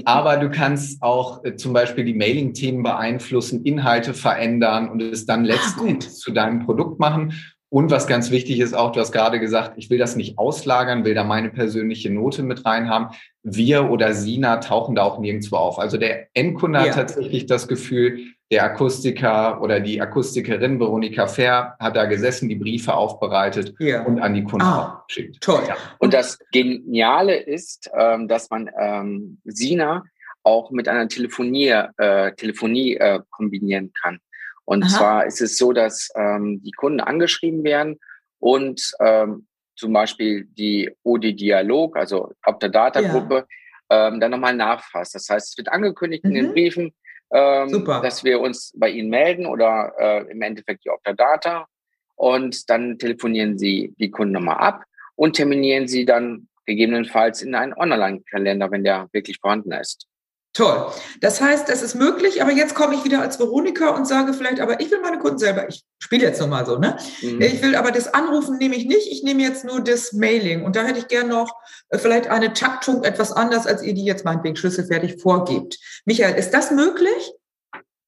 Aber 0.04 0.36
du 0.36 0.50
kannst 0.50 1.02
auch 1.02 1.44
äh, 1.44 1.56
zum 1.56 1.72
Beispiel 1.72 2.04
die 2.04 2.14
Mailing-Themen 2.14 2.82
beeinflussen, 2.82 3.64
Inhalte 3.64 4.12
verändern 4.12 4.90
und 4.90 5.02
es 5.02 5.24
dann 5.24 5.44
letztendlich 5.44 6.10
ah, 6.10 6.12
zu 6.12 6.32
deinem 6.32 6.64
Produkt 6.64 7.00
machen. 7.00 7.32
Und 7.72 7.90
was 7.90 8.06
ganz 8.06 8.30
wichtig 8.30 8.60
ist 8.60 8.74
auch, 8.74 8.92
du 8.92 9.00
hast 9.00 9.12
gerade 9.12 9.40
gesagt, 9.40 9.78
ich 9.78 9.88
will 9.88 9.96
das 9.96 10.14
nicht 10.14 10.36
auslagern, 10.36 11.06
will 11.06 11.14
da 11.14 11.24
meine 11.24 11.48
persönliche 11.48 12.10
Note 12.10 12.42
mit 12.42 12.66
reinhaben. 12.66 13.16
Wir 13.42 13.90
oder 13.90 14.12
Sina 14.12 14.58
tauchen 14.58 14.94
da 14.94 15.04
auch 15.04 15.18
nirgendwo 15.18 15.56
auf. 15.56 15.78
Also 15.78 15.96
der 15.96 16.26
Endkunde 16.34 16.80
ja. 16.80 16.84
hat 16.84 16.92
tatsächlich 16.92 17.46
das 17.46 17.68
Gefühl, 17.68 18.26
der 18.50 18.64
Akustiker 18.64 19.62
oder 19.62 19.80
die 19.80 20.02
Akustikerin 20.02 20.78
Veronika 20.78 21.26
Fair 21.26 21.74
hat 21.80 21.96
da 21.96 22.04
gesessen, 22.04 22.50
die 22.50 22.56
Briefe 22.56 22.92
aufbereitet 22.92 23.74
ja. 23.78 24.02
und 24.02 24.20
an 24.20 24.34
die 24.34 24.44
Kunden 24.44 24.66
ah, 24.66 25.02
geschickt. 25.08 25.38
Toll. 25.40 25.62
Ja. 25.66 25.74
Und 25.98 26.12
das 26.12 26.38
Geniale 26.52 27.36
ist, 27.36 27.90
ähm, 27.98 28.28
dass 28.28 28.50
man 28.50 28.68
ähm, 28.78 29.38
Sina 29.44 30.04
auch 30.42 30.72
mit 30.72 30.88
einer 30.88 31.08
Telefonie, 31.08 31.68
äh, 31.96 32.34
Telefonie 32.34 32.96
äh, 32.96 33.20
kombinieren 33.30 33.94
kann. 34.02 34.18
Und 34.64 34.84
Aha. 34.84 34.96
zwar 34.96 35.26
ist 35.26 35.40
es 35.40 35.58
so, 35.58 35.72
dass 35.72 36.10
ähm, 36.14 36.62
die 36.62 36.72
Kunden 36.72 37.00
angeschrieben 37.00 37.64
werden 37.64 37.98
und 38.38 38.92
ähm, 39.00 39.46
zum 39.76 39.92
Beispiel 39.92 40.44
die 40.44 40.90
OD 41.02 41.32
Dialog, 41.32 41.96
also 41.96 42.32
Optadata-Gruppe, 42.44 43.46
ja. 43.90 44.08
ähm, 44.08 44.20
dann 44.20 44.30
nochmal 44.30 44.54
nachfasst. 44.54 45.14
Das 45.14 45.28
heißt, 45.28 45.50
es 45.50 45.58
wird 45.58 45.68
angekündigt 45.68 46.24
mhm. 46.24 46.30
in 46.30 46.36
den 46.36 46.46
mhm. 46.48 46.52
Briefen, 46.52 46.94
ähm, 47.32 47.84
dass 47.84 48.24
wir 48.24 48.40
uns 48.40 48.72
bei 48.76 48.90
Ihnen 48.90 49.08
melden 49.08 49.46
oder 49.46 49.92
äh, 49.98 50.30
im 50.30 50.42
Endeffekt 50.42 50.84
die 50.84 50.90
Optadata 50.90 51.66
und 52.14 52.68
dann 52.70 52.98
telefonieren 52.98 53.58
Sie 53.58 53.94
die 53.98 54.10
Kunden 54.10 54.34
nochmal 54.34 54.58
ab 54.58 54.84
und 55.16 55.34
terminieren 55.34 55.88
Sie 55.88 56.04
dann 56.04 56.48
gegebenenfalls 56.66 57.42
in 57.42 57.54
einen 57.54 57.72
Online-Kalender, 57.72 58.70
wenn 58.70 58.84
der 58.84 59.08
wirklich 59.12 59.38
vorhanden 59.40 59.72
ist. 59.72 60.06
Toll. 60.54 60.92
Das 61.22 61.40
heißt, 61.40 61.66
das 61.70 61.80
ist 61.80 61.94
möglich, 61.94 62.42
aber 62.42 62.52
jetzt 62.52 62.74
komme 62.74 62.94
ich 62.94 63.04
wieder 63.04 63.22
als 63.22 63.38
Veronika 63.38 63.88
und 63.90 64.06
sage 64.06 64.34
vielleicht, 64.34 64.60
aber 64.60 64.80
ich 64.80 64.90
will 64.90 65.00
meine 65.00 65.18
Kunden 65.18 65.38
selber, 65.38 65.66
ich 65.66 65.82
spiele 65.98 66.24
jetzt 66.24 66.40
nochmal 66.40 66.66
so, 66.66 66.76
ne? 66.76 66.98
Mhm. 67.22 67.40
Ich 67.40 67.62
will 67.62 67.74
aber 67.74 67.90
das 67.90 68.12
Anrufen 68.12 68.58
nehme 68.58 68.76
ich 68.76 68.84
nicht, 68.84 69.10
ich 69.10 69.22
nehme 69.22 69.42
jetzt 69.42 69.64
nur 69.64 69.80
das 69.80 70.12
Mailing. 70.12 70.62
Und 70.62 70.76
da 70.76 70.84
hätte 70.84 70.98
ich 70.98 71.08
gern 71.08 71.28
noch 71.28 71.50
äh, 71.88 71.96
vielleicht 71.96 72.28
eine 72.28 72.52
Taktung 72.52 73.02
etwas 73.02 73.32
anders, 73.32 73.66
als 73.66 73.82
ihr 73.82 73.94
die 73.94 74.04
jetzt 74.04 74.26
meinetwegen 74.26 74.56
schlüsselfertig 74.56 75.22
vorgebt. 75.22 75.78
Michael, 76.04 76.34
ist 76.34 76.50
das 76.50 76.70
möglich? 76.70 77.32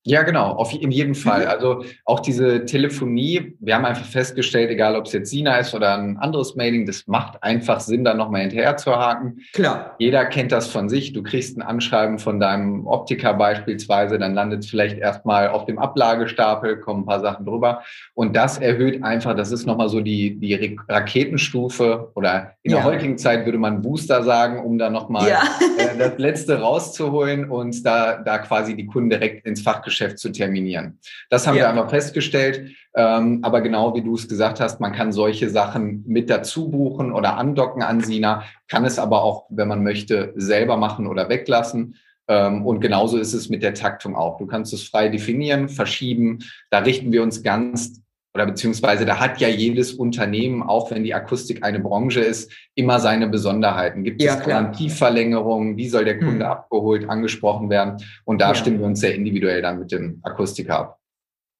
Ja, 0.06 0.22
genau, 0.22 0.50
auf, 0.52 0.74
in 0.74 0.90
jedem 0.90 1.14
Fall. 1.14 1.42
Mhm. 1.42 1.48
Also 1.48 1.84
auch 2.04 2.20
diese 2.20 2.66
Telefonie, 2.66 3.56
wir 3.58 3.74
haben 3.74 3.86
einfach 3.86 4.04
festgestellt, 4.04 4.68
egal 4.70 4.96
ob 4.96 5.06
es 5.06 5.12
jetzt 5.14 5.30
Sina 5.30 5.56
ist 5.56 5.74
oder 5.74 5.96
ein 5.96 6.18
anderes 6.18 6.56
Mailing, 6.56 6.84
das 6.84 7.06
macht 7.06 7.42
einfach 7.42 7.80
Sinn, 7.80 8.04
da 8.04 8.12
nochmal 8.12 8.42
hinterher 8.42 8.76
zu 8.76 8.94
haken. 8.94 9.38
Klar. 9.54 9.94
Jeder 9.98 10.26
kennt 10.26 10.52
das 10.52 10.68
von 10.68 10.90
sich. 10.90 11.14
Du 11.14 11.22
kriegst 11.22 11.56
ein 11.56 11.62
Anschreiben 11.62 12.18
von 12.18 12.38
deinem 12.38 12.86
Optiker 12.86 13.32
beispielsweise, 13.32 14.18
dann 14.18 14.34
landet 14.34 14.64
es 14.64 14.70
vielleicht 14.70 14.98
erstmal 14.98 15.48
auf 15.48 15.64
dem 15.64 15.78
Ablagestapel, 15.78 16.80
kommen 16.80 17.04
ein 17.04 17.06
paar 17.06 17.20
Sachen 17.20 17.46
drüber. 17.46 17.82
Und 18.12 18.36
das 18.36 18.58
erhöht 18.58 19.02
einfach, 19.02 19.34
das 19.34 19.52
ist 19.52 19.64
nochmal 19.64 19.88
so 19.88 20.02
die, 20.02 20.38
die 20.38 20.76
Raketenstufe 20.86 22.10
oder 22.14 22.56
in 22.62 22.72
ja. 22.72 22.78
der 22.78 22.84
heutigen 22.84 23.16
Zeit 23.16 23.46
würde 23.46 23.58
man 23.58 23.80
Booster 23.80 24.22
sagen, 24.22 24.62
um 24.62 24.76
da 24.76 24.90
nochmal 24.90 25.30
ja. 25.30 25.44
äh, 25.78 25.96
das 25.96 26.18
Letzte 26.18 26.60
rauszuholen 26.60 27.48
und 27.48 27.86
da, 27.86 28.18
da 28.18 28.36
quasi 28.36 28.76
die 28.76 28.84
Kunden 28.84 29.08
direkt 29.08 29.46
ins 29.46 29.62
Fachgeschäft 29.62 29.93
Geschäft 29.94 30.18
zu 30.18 30.30
terminieren. 30.30 30.98
Das 31.30 31.46
haben 31.46 31.54
ja. 31.54 31.62
wir 31.62 31.68
einmal 31.68 31.88
festgestellt. 31.88 32.72
Ähm, 32.96 33.40
aber 33.42 33.60
genau 33.60 33.94
wie 33.94 34.02
du 34.02 34.14
es 34.14 34.28
gesagt 34.28 34.60
hast, 34.60 34.80
man 34.80 34.92
kann 34.92 35.12
solche 35.12 35.50
Sachen 35.50 36.04
mit 36.06 36.30
dazu 36.30 36.70
buchen 36.70 37.12
oder 37.12 37.36
andocken 37.36 37.82
an 37.82 38.00
Sina, 38.00 38.44
kann 38.68 38.84
es 38.84 38.98
aber 38.98 39.22
auch, 39.22 39.46
wenn 39.50 39.66
man 39.68 39.82
möchte, 39.82 40.32
selber 40.36 40.76
machen 40.76 41.06
oder 41.06 41.28
weglassen. 41.28 41.96
Ähm, 42.28 42.64
und 42.64 42.80
genauso 42.80 43.18
ist 43.18 43.34
es 43.34 43.48
mit 43.48 43.62
der 43.62 43.74
Taktung 43.74 44.14
auch. 44.16 44.38
Du 44.38 44.46
kannst 44.46 44.72
es 44.72 44.84
frei 44.84 45.08
definieren, 45.08 45.68
verschieben. 45.68 46.38
Da 46.70 46.78
richten 46.78 47.10
wir 47.10 47.22
uns 47.22 47.42
ganz 47.42 48.03
oder 48.34 48.46
beziehungsweise 48.46 49.06
da 49.06 49.20
hat 49.20 49.40
ja 49.40 49.48
jedes 49.48 49.92
Unternehmen, 49.92 50.62
auch 50.62 50.90
wenn 50.90 51.04
die 51.04 51.14
Akustik 51.14 51.62
eine 51.62 51.78
Branche 51.78 52.20
ist, 52.20 52.50
immer 52.74 52.98
seine 52.98 53.28
Besonderheiten. 53.28 54.02
Gibt 54.02 54.20
ja, 54.20 54.34
es 54.34 54.44
Garantieverlängerungen? 54.44 55.76
Wie 55.76 55.88
soll 55.88 56.04
der 56.04 56.18
Kunde 56.18 56.44
hm. 56.44 56.50
abgeholt, 56.50 57.08
angesprochen 57.08 57.70
werden? 57.70 58.02
Und 58.24 58.40
da 58.40 58.48
ja. 58.48 58.54
stimmen 58.56 58.80
wir 58.80 58.86
uns 58.86 59.00
sehr 59.00 59.14
individuell 59.14 59.62
dann 59.62 59.78
mit 59.78 59.92
dem 59.92 60.18
Akustiker 60.24 60.78
ab. 60.80 60.98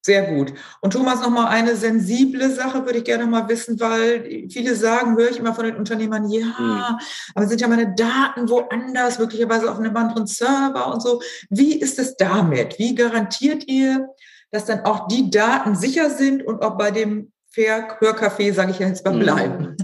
Sehr 0.05 0.23
gut. 0.25 0.53
Und 0.83 0.93
Thomas, 0.93 1.23
noch 1.23 1.31
mal 1.31 1.47
eine 1.47 1.77
sensible 1.77 2.51
Sache 2.51 2.85
würde 2.85 2.99
ich 2.99 3.05
gerne 3.05 3.25
mal 3.25 3.49
wissen, 3.49 3.81
weil 3.81 4.49
viele 4.51 4.75
sagen, 4.75 5.17
höre 5.17 5.31
ich 5.31 5.39
immer 5.39 5.55
von 5.55 5.65
den 5.65 5.77
Unternehmern, 5.77 6.29
ja, 6.29 6.45
mhm. 6.45 6.99
aber 7.35 7.47
sind 7.47 7.63
ja 7.63 7.69
meine 7.69 7.95
Daten 7.95 8.51
woanders, 8.51 9.19
möglicherweise 9.19 9.71
auf 9.71 9.79
einem 9.79 9.97
anderen 9.97 10.27
Server 10.27 10.93
und 10.93 11.01
so. 11.01 11.23
Wie 11.49 11.81
ist 11.81 11.99
es 11.99 12.17
damit? 12.17 12.79
Wie 12.79 12.95
garantiert 12.95 13.67
ihr, 13.67 14.09
dass 14.55 14.67
dann 14.67 14.85
auch 14.85 15.09
die 15.09 15.31
Daten 15.31 15.75
sicher 15.75 16.11
sind 16.11 16.45
und 16.45 16.63
auch 16.63 16.79
bei 16.79 16.93
dem 16.93 17.33
Fair 17.51 17.99
Hörcafé, 18.01 18.53
sage 18.53 18.71
ich 18.71 18.79
jetzt 18.79 19.05
mal, 19.05 19.15
mhm. 19.15 19.21
bleiben? 19.21 19.77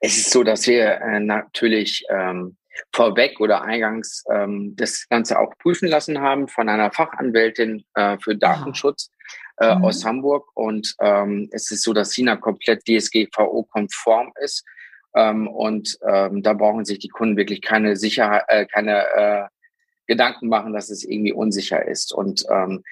Es 0.00 0.16
ist 0.16 0.30
so, 0.32 0.42
dass 0.42 0.66
wir 0.66 1.00
äh, 1.00 1.20
natürlich 1.20 2.04
ähm, 2.10 2.56
vorweg 2.92 3.38
oder 3.40 3.62
eingangs 3.62 4.24
ähm, 4.28 4.74
das 4.76 5.06
Ganze 5.08 5.38
auch 5.38 5.56
prüfen 5.58 5.88
lassen 5.88 6.20
haben 6.20 6.48
von 6.48 6.68
einer 6.68 6.90
Fachanwältin 6.90 7.84
äh, 7.94 8.18
für 8.18 8.34
Datenschutz 8.34 9.12
äh, 9.58 9.76
mhm. 9.76 9.84
aus 9.84 10.04
Hamburg. 10.04 10.48
Und 10.54 10.96
ähm, 11.00 11.48
es 11.52 11.70
ist 11.70 11.82
so, 11.82 11.92
dass 11.92 12.12
China 12.12 12.34
komplett 12.34 12.82
DSGVO-konform 12.86 14.32
ist. 14.42 14.64
Ähm, 15.14 15.46
und 15.46 15.96
ähm, 16.06 16.42
da 16.42 16.54
brauchen 16.54 16.84
sich 16.84 16.98
die 16.98 17.08
Kunden 17.08 17.36
wirklich 17.36 17.62
keine 17.62 17.94
Sicherheit, 17.94 18.44
äh, 18.48 18.66
keine 18.66 19.06
äh, 19.14 19.44
Gedanken 20.08 20.48
machen, 20.48 20.72
dass 20.72 20.90
es 20.90 21.04
irgendwie 21.04 21.32
unsicher 21.32 21.86
ist. 21.86 22.12
Und 22.12 22.44
ähm, 22.50 22.82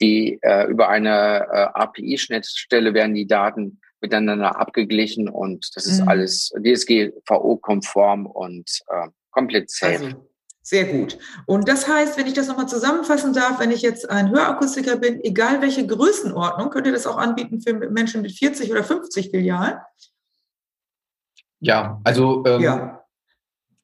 die 0.00 0.38
äh, 0.42 0.66
über 0.68 0.88
eine 0.88 1.46
äh, 1.50 1.66
API-Schnittstelle 1.74 2.94
werden 2.94 3.14
die 3.14 3.26
Daten 3.26 3.80
miteinander 4.00 4.58
abgeglichen 4.58 5.28
und 5.28 5.70
das 5.74 5.86
ist 5.86 6.02
mhm. 6.02 6.08
alles 6.08 6.52
DSGVO-konform 6.62 8.26
und 8.26 8.70
äh, 8.88 9.08
komplett 9.30 9.70
safe. 9.70 10.04
Also, 10.04 10.28
sehr 10.66 10.86
gut. 10.86 11.18
Und 11.46 11.68
das 11.68 11.86
heißt, 11.86 12.16
wenn 12.16 12.26
ich 12.26 12.32
das 12.32 12.48
nochmal 12.48 12.68
zusammenfassen 12.68 13.34
darf, 13.34 13.60
wenn 13.60 13.70
ich 13.70 13.82
jetzt 13.82 14.08
ein 14.08 14.30
Hörakustiker 14.30 14.96
bin, 14.96 15.22
egal 15.22 15.60
welche 15.60 15.86
Größenordnung, 15.86 16.70
könnt 16.70 16.86
ihr 16.86 16.92
das 16.92 17.06
auch 17.06 17.18
anbieten 17.18 17.60
für 17.60 17.74
Menschen 17.74 18.22
mit 18.22 18.32
40 18.32 18.70
oder 18.70 18.82
50 18.82 19.30
Filialen? 19.30 19.76
Ja, 21.60 22.00
also 22.04 22.44
ähm, 22.46 22.62
ja. 22.62 23.03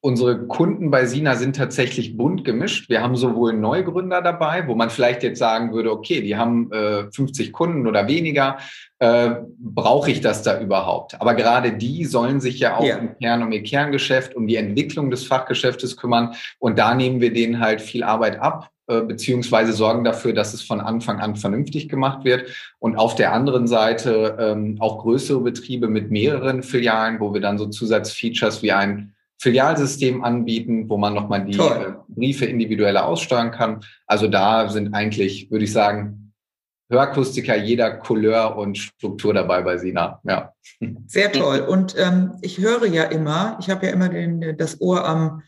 Unsere 0.03 0.47
Kunden 0.47 0.89
bei 0.89 1.05
Sina 1.05 1.35
sind 1.35 1.55
tatsächlich 1.55 2.17
bunt 2.17 2.43
gemischt. 2.43 2.89
Wir 2.89 3.03
haben 3.03 3.15
sowohl 3.15 3.53
Neugründer 3.53 4.23
dabei, 4.23 4.67
wo 4.67 4.73
man 4.73 4.89
vielleicht 4.89 5.21
jetzt 5.21 5.37
sagen 5.37 5.73
würde, 5.73 5.91
okay, 5.91 6.21
die 6.21 6.35
haben 6.35 6.71
äh, 6.71 7.03
50 7.11 7.53
Kunden 7.53 7.85
oder 7.85 8.07
weniger, 8.07 8.57
äh, 8.97 9.35
brauche 9.59 10.09
ich 10.09 10.19
das 10.19 10.41
da 10.41 10.59
überhaupt? 10.59 11.21
Aber 11.21 11.35
gerade 11.35 11.73
die 11.73 12.05
sollen 12.05 12.41
sich 12.41 12.59
ja 12.59 12.77
auch 12.77 12.83
ja. 12.83 12.97
im 12.97 13.15
Kern 13.19 13.43
um 13.43 13.51
ihr 13.51 13.61
Kerngeschäft, 13.61 14.35
um 14.35 14.47
die 14.47 14.55
Entwicklung 14.55 15.11
des 15.11 15.27
Fachgeschäftes 15.27 15.97
kümmern. 15.97 16.33
Und 16.57 16.79
da 16.79 16.95
nehmen 16.95 17.21
wir 17.21 17.31
denen 17.31 17.59
halt 17.59 17.79
viel 17.79 18.03
Arbeit 18.03 18.39
ab 18.39 18.71
äh, 18.87 19.01
beziehungsweise 19.01 19.71
sorgen 19.71 20.03
dafür, 20.03 20.33
dass 20.33 20.55
es 20.55 20.63
von 20.63 20.81
Anfang 20.81 21.19
an 21.19 21.35
vernünftig 21.35 21.89
gemacht 21.89 22.25
wird. 22.25 22.49
Und 22.79 22.95
auf 22.95 23.13
der 23.13 23.33
anderen 23.33 23.67
Seite 23.67 24.35
ähm, 24.39 24.77
auch 24.79 24.97
größere 25.03 25.41
Betriebe 25.41 25.87
mit 25.87 26.09
mehreren 26.09 26.63
Filialen, 26.63 27.19
wo 27.19 27.35
wir 27.35 27.41
dann 27.41 27.59
so 27.59 27.67
Zusatzfeatures 27.67 28.63
wie 28.63 28.71
ein 28.71 29.13
Filialsystem 29.41 30.23
anbieten, 30.23 30.87
wo 30.87 30.97
man 30.97 31.15
nochmal 31.15 31.43
die 31.45 31.57
Toll. 31.57 31.97
Äh, 31.97 32.13
Briefe 32.13 32.45
individueller 32.45 33.05
aussteuern 33.05 33.51
kann. 33.51 33.83
Also 34.05 34.27
da 34.27 34.69
sind 34.69 34.93
eigentlich, 34.93 35.49
würde 35.49 35.65
ich 35.65 35.73
sagen, 35.73 36.33
Hörakustiker 36.91 37.55
jeder 37.55 37.91
Couleur 37.91 38.55
und 38.55 38.77
Struktur 38.77 39.33
dabei 39.33 39.63
bei 39.63 39.77
Sina. 39.77 40.19
Ja. 40.25 40.53
Sehr 41.07 41.31
toll. 41.31 41.61
Und 41.61 41.95
ähm, 41.97 42.33
ich 42.41 42.59
höre 42.59 42.85
ja 42.85 43.05
immer, 43.05 43.57
ich 43.59 43.69
habe 43.69 43.87
ja 43.87 43.93
immer 43.93 44.09
den, 44.09 44.57
das 44.57 44.79
Ohr 44.79 45.05
am 45.07 45.41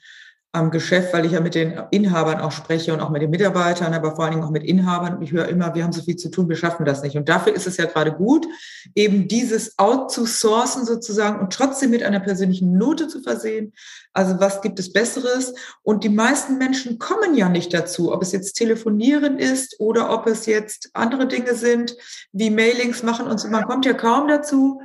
am 0.55 0.69
Geschäft, 0.69 1.13
weil 1.13 1.25
ich 1.25 1.31
ja 1.31 1.41
mit 1.41 1.55
den 1.55 1.81
Inhabern 1.89 2.39
auch 2.39 2.51
spreche 2.51 2.93
und 2.93 3.01
auch 3.01 3.09
mit 3.09 3.23
den 3.23 3.31
Mitarbeitern, 3.31 3.91
aber 3.95 4.15
vor 4.15 4.23
allen 4.23 4.35
Dingen 4.35 4.43
auch 4.43 4.51
mit 4.51 4.63
Inhabern. 4.63 5.19
Ich 5.23 5.31
höre 5.31 5.47
immer, 5.47 5.73
wir 5.73 5.83
haben 5.83 5.91
so 5.91 6.03
viel 6.03 6.15
zu 6.15 6.29
tun, 6.29 6.47
wir 6.47 6.55
schaffen 6.55 6.85
das 6.85 7.01
nicht. 7.01 7.17
Und 7.17 7.27
dafür 7.27 7.55
ist 7.55 7.65
es 7.65 7.77
ja 7.77 7.85
gerade 7.85 8.11
gut, 8.11 8.45
eben 8.93 9.27
dieses 9.27 9.79
out 9.79 10.11
zu 10.11 10.27
sourcen 10.27 10.85
sozusagen 10.85 11.39
und 11.39 11.51
trotzdem 11.51 11.89
mit 11.89 12.03
einer 12.03 12.19
persönlichen 12.19 12.77
Note 12.77 13.07
zu 13.07 13.23
versehen. 13.23 13.73
Also 14.13 14.39
was 14.39 14.61
gibt 14.61 14.77
es 14.77 14.93
Besseres? 14.93 15.55
Und 15.81 16.03
die 16.03 16.09
meisten 16.09 16.59
Menschen 16.59 16.99
kommen 16.99 17.33
ja 17.35 17.49
nicht 17.49 17.73
dazu, 17.73 18.13
ob 18.13 18.21
es 18.21 18.31
jetzt 18.31 18.53
telefonieren 18.53 19.39
ist 19.39 19.79
oder 19.79 20.13
ob 20.13 20.27
es 20.27 20.45
jetzt 20.45 20.91
andere 20.93 21.27
Dinge 21.27 21.55
sind, 21.55 21.97
wie 22.31 22.51
Mailings 22.51 23.01
machen 23.01 23.25
und 23.25 23.39
so. 23.39 23.47
Man 23.47 23.65
kommt 23.65 23.87
ja 23.87 23.93
kaum 23.93 24.27
dazu, 24.27 24.81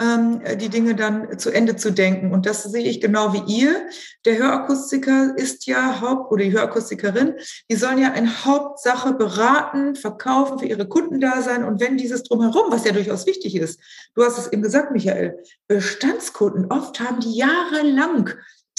die 0.00 0.70
Dinge 0.70 0.94
dann 0.94 1.38
zu 1.38 1.50
Ende 1.50 1.76
zu 1.76 1.92
denken. 1.92 2.32
Und 2.32 2.46
das 2.46 2.62
sehe 2.62 2.88
ich 2.88 3.02
genau 3.02 3.34
wie 3.34 3.60
ihr. 3.60 3.86
Der 4.24 4.38
Hörakustiker 4.38 5.34
ist 5.36 5.66
ja 5.66 6.00
Haupt- 6.00 6.32
oder 6.32 6.44
die 6.44 6.52
Hörakustikerin, 6.52 7.34
die 7.70 7.76
sollen 7.76 7.98
ja 7.98 8.08
in 8.08 8.44
Hauptsache 8.44 9.12
beraten, 9.12 9.96
verkaufen, 9.96 10.58
für 10.58 10.66
ihre 10.66 10.88
Kunden 10.88 11.20
da 11.20 11.42
sein. 11.42 11.64
Und 11.64 11.80
wenn 11.80 11.98
dieses 11.98 12.22
drumherum, 12.22 12.70
was 12.70 12.84
ja 12.84 12.92
durchaus 12.92 13.26
wichtig 13.26 13.56
ist, 13.56 13.78
du 14.14 14.24
hast 14.24 14.38
es 14.38 14.50
eben 14.50 14.62
gesagt, 14.62 14.92
Michael, 14.92 15.38
Bestandskunden, 15.68 16.72
oft 16.72 16.98
haben 17.00 17.20
die 17.20 17.36
jahrelang 17.36 18.30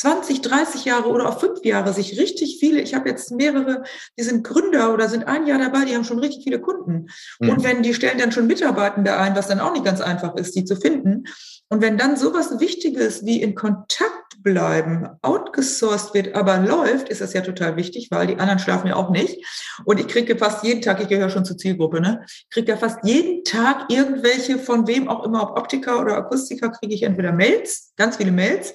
20, 0.01 0.41
30 0.41 0.86
Jahre 0.86 1.10
oder 1.10 1.29
auch 1.29 1.39
fünf 1.39 1.63
Jahre 1.63 1.93
sich 1.93 2.20
richtig 2.20 2.58
viele, 2.60 2.81
ich 2.81 2.96
habe 2.96 3.08
jetzt 3.08 3.29
mehrere, 3.29 3.84
die 4.17 4.24
sind 4.24 4.43
Gründer 4.43 4.96
oder 4.96 5.08
sind 5.08 5.27
ein 5.27 5.46
Jahr 5.46 5.60
dabei, 5.60 5.86
die 5.86 5.93
haben 5.93 6.03
schon 6.03 6.17
richtig 6.17 6.43
viele 6.43 6.60
Kunden. 6.60 7.08
Mhm. 7.39 7.50
Und 7.50 7.63
wenn 7.63 7.84
die 7.84 7.93
stellen 7.93 8.17
dann 8.17 8.31
schon 8.31 8.48
Mitarbeitende 8.48 9.15
ein, 9.15 9.36
was 9.36 9.48
dann 9.48 9.60
auch 9.60 9.74
nicht 9.74 9.86
ganz 9.86 10.01
einfach 10.01 10.36
ist, 10.38 10.55
die 10.55 10.65
zu 10.65 10.75
finden. 10.75 11.25
Und 11.70 11.81
wenn 11.81 12.00
dann 12.00 12.17
sowas 12.17 12.60
Wichtiges 12.60 13.25
wie 13.25 13.43
in 13.43 13.53
Kontakt 13.53 14.41
bleiben, 14.41 15.08
outgesourced 15.22 16.15
wird, 16.15 16.34
aber 16.34 16.58
läuft, 16.58 17.10
ist 17.10 17.22
das 17.22 17.34
ja 17.34 17.41
total 17.41 17.75
wichtig, 17.75 18.10
weil 18.10 18.25
die 18.25 18.38
anderen 18.38 18.58
schlafen 18.58 18.88
ja 18.88 18.96
auch 18.96 19.12
nicht. 19.12 19.46
Und 19.86 20.00
ich 20.00 20.08
kriege 20.08 20.36
fast 20.36 20.63
jeden 20.63 20.81
Tag, 20.81 21.00
ich 21.00 21.10
gehöre 21.10 21.29
schon 21.29 21.46
zur 21.46 21.60
Zielgruppe, 21.60 22.01
ne? 22.01 22.25
Ich 22.25 22.50
kriege 22.50 22.72
ja 22.72 22.77
fast 22.77 22.98
jeden 23.03 23.43
Tag 23.43 23.86
irgendwelche, 23.89 24.58
von 24.58 24.88
wem 24.88 25.08
auch 25.08 25.24
immer, 25.24 25.43
ob 25.43 25.60
Optiker 25.60 26.01
oder 26.01 26.17
Akustiker, 26.17 26.70
kriege 26.70 26.96
ich 26.96 27.03
entweder 27.03 27.31
Mails, 27.31 27.93
ganz 27.98 28.17
viele 28.17 28.31
Mails, 28.31 28.74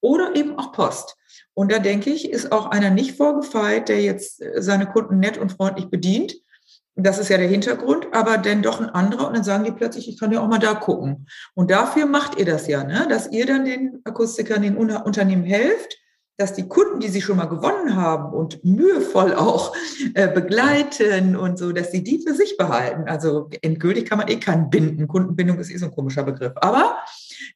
oder 0.00 0.34
eben 0.36 0.58
auch 0.58 0.72
Post. 0.72 1.16
Und 1.54 1.72
da 1.72 1.78
denke 1.78 2.10
ich, 2.10 2.30
ist 2.30 2.52
auch 2.52 2.66
einer 2.66 2.90
nicht 2.90 3.16
vorgefeilt, 3.16 3.88
der 3.88 4.00
jetzt 4.00 4.40
äh, 4.40 4.62
seine 4.62 4.86
Kunden 4.86 5.18
nett 5.18 5.38
und 5.38 5.52
freundlich 5.52 5.90
bedient. 5.90 6.36
Das 6.96 7.18
ist 7.18 7.28
ja 7.28 7.38
der 7.38 7.48
Hintergrund, 7.48 8.08
aber 8.12 8.36
dann 8.36 8.62
doch 8.62 8.80
ein 8.80 8.90
anderer 8.90 9.28
und 9.28 9.34
dann 9.34 9.44
sagen 9.44 9.64
die 9.64 9.70
plötzlich, 9.70 10.08
ich 10.08 10.18
kann 10.18 10.32
ja 10.32 10.40
auch 10.40 10.48
mal 10.48 10.58
da 10.58 10.74
gucken. 10.74 11.26
Und 11.54 11.70
dafür 11.70 12.06
macht 12.06 12.38
ihr 12.38 12.44
das 12.44 12.66
ja, 12.66 12.84
ne? 12.84 13.06
dass 13.08 13.30
ihr 13.30 13.46
dann 13.46 13.64
den 13.64 14.00
Akustikern, 14.04 14.62
den 14.62 14.76
Unternehmen 14.76 15.44
helft, 15.44 15.96
dass 16.40 16.54
die 16.54 16.68
Kunden, 16.68 17.00
die 17.00 17.08
sie 17.08 17.20
schon 17.20 17.36
mal 17.36 17.46
gewonnen 17.46 17.96
haben 17.96 18.32
und 18.32 18.64
mühevoll 18.64 19.34
auch 19.34 19.76
äh, 20.14 20.26
begleiten 20.28 21.36
und 21.36 21.58
so, 21.58 21.70
dass 21.72 21.92
sie 21.92 22.02
die 22.02 22.22
für 22.26 22.34
sich 22.34 22.56
behalten. 22.56 23.08
Also 23.08 23.50
endgültig 23.60 24.08
kann 24.08 24.18
man 24.18 24.28
eh 24.28 24.36
keinen 24.36 24.70
binden. 24.70 25.06
Kundenbindung 25.06 25.58
ist 25.58 25.70
eh 25.70 25.76
so 25.76 25.86
ein 25.86 25.92
komischer 25.92 26.22
Begriff. 26.22 26.52
Aber 26.56 26.96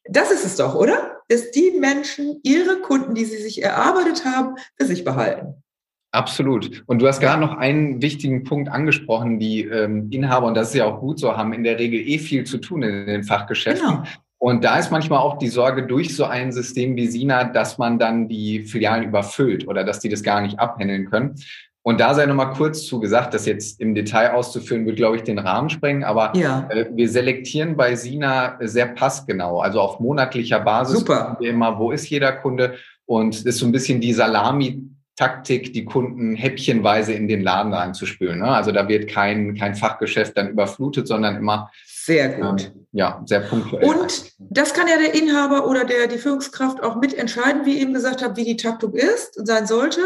das 0.08 0.30
ist 0.30 0.44
es 0.44 0.56
doch, 0.56 0.74
oder? 0.74 1.18
Dass 1.28 1.50
die 1.50 1.72
Menschen 1.78 2.40
ihre 2.42 2.80
Kunden, 2.80 3.14
die 3.14 3.24
sie 3.24 3.38
sich 3.38 3.62
erarbeitet 3.62 4.24
haben, 4.24 4.56
für 4.76 4.86
sich 4.86 5.04
behalten. 5.04 5.62
Absolut. 6.14 6.84
Und 6.86 7.00
du 7.02 7.08
hast 7.08 7.18
gerade 7.18 7.40
noch 7.40 7.56
einen 7.56 8.00
wichtigen 8.00 8.44
Punkt 8.44 8.68
angesprochen. 8.68 9.40
Die 9.40 9.62
ähm, 9.62 10.08
Inhaber, 10.10 10.46
und 10.46 10.54
das 10.54 10.68
ist 10.68 10.74
ja 10.74 10.84
auch 10.84 11.00
gut 11.00 11.18
so, 11.18 11.36
haben 11.36 11.52
in 11.52 11.64
der 11.64 11.78
Regel 11.78 12.00
eh 12.00 12.18
viel 12.18 12.44
zu 12.44 12.58
tun 12.58 12.84
in 12.84 13.06
den 13.06 13.24
Fachgeschäften. 13.24 13.88
Genau. 13.88 14.02
Und 14.38 14.62
da 14.62 14.78
ist 14.78 14.92
manchmal 14.92 15.18
auch 15.20 15.38
die 15.38 15.48
Sorge 15.48 15.86
durch 15.86 16.14
so 16.14 16.24
ein 16.24 16.52
System 16.52 16.94
wie 16.96 17.06
Sina, 17.08 17.44
dass 17.44 17.78
man 17.78 17.98
dann 17.98 18.28
die 18.28 18.64
Filialen 18.64 19.04
überfüllt 19.04 19.66
oder 19.66 19.82
dass 19.84 20.00
die 20.00 20.08
das 20.08 20.22
gar 20.22 20.40
nicht 20.40 20.60
abhandeln 20.60 21.10
können. 21.10 21.34
Und 21.86 22.00
da 22.00 22.14
sei 22.14 22.24
nochmal 22.24 22.54
kurz 22.54 22.86
zu 22.86 22.98
gesagt, 22.98 23.34
das 23.34 23.44
jetzt 23.44 23.78
im 23.78 23.94
Detail 23.94 24.32
auszuführen, 24.32 24.86
wird, 24.86 24.96
glaube 24.96 25.16
ich, 25.16 25.22
den 25.22 25.38
Rahmen 25.38 25.68
sprengen. 25.68 26.02
Aber 26.02 26.34
ja. 26.34 26.66
äh, 26.70 26.86
wir 26.94 27.10
selektieren 27.10 27.76
bei 27.76 27.94
Sina 27.94 28.56
sehr 28.60 28.86
passgenau. 28.86 29.60
Also 29.60 29.80
auf 29.80 30.00
monatlicher 30.00 30.60
Basis 30.60 31.00
Super. 31.00 31.36
wir 31.38 31.50
immer, 31.50 31.78
wo 31.78 31.90
ist 31.90 32.08
jeder 32.08 32.32
Kunde? 32.32 32.76
Und 33.04 33.34
das 33.34 33.44
ist 33.44 33.58
so 33.58 33.66
ein 33.66 33.72
bisschen 33.72 34.00
die 34.00 34.14
Salami-Taktik, 34.14 35.74
die 35.74 35.84
Kunden 35.84 36.34
häppchenweise 36.34 37.12
in 37.12 37.28
den 37.28 37.42
Laden 37.42 37.74
reinzuspülen. 37.74 38.38
Ne? 38.38 38.48
Also 38.48 38.72
da 38.72 38.88
wird 38.88 39.10
kein, 39.10 39.54
kein 39.54 39.74
Fachgeschäft 39.74 40.38
dann 40.38 40.48
überflutet, 40.48 41.06
sondern 41.06 41.36
immer 41.36 41.70
sehr 41.84 42.30
gut. 42.30 42.72
Ähm, 42.74 42.86
ja, 42.92 43.22
sehr 43.26 43.40
punktuell. 43.40 43.84
Und 43.84 44.32
das 44.38 44.72
kann 44.72 44.88
ja 44.88 44.96
der 44.96 45.14
Inhaber 45.14 45.66
oder 45.66 45.84
der, 45.84 46.06
die 46.06 46.16
Führungskraft 46.16 46.82
auch 46.82 46.96
mitentscheiden, 46.96 47.66
wie 47.66 47.74
ich 47.74 47.82
eben 47.82 47.92
gesagt 47.92 48.22
habe, 48.22 48.36
wie 48.36 48.44
die 48.44 48.56
Taktung 48.56 48.94
ist 48.94 49.36
und 49.36 49.44
sein 49.44 49.66
sollte. 49.66 50.00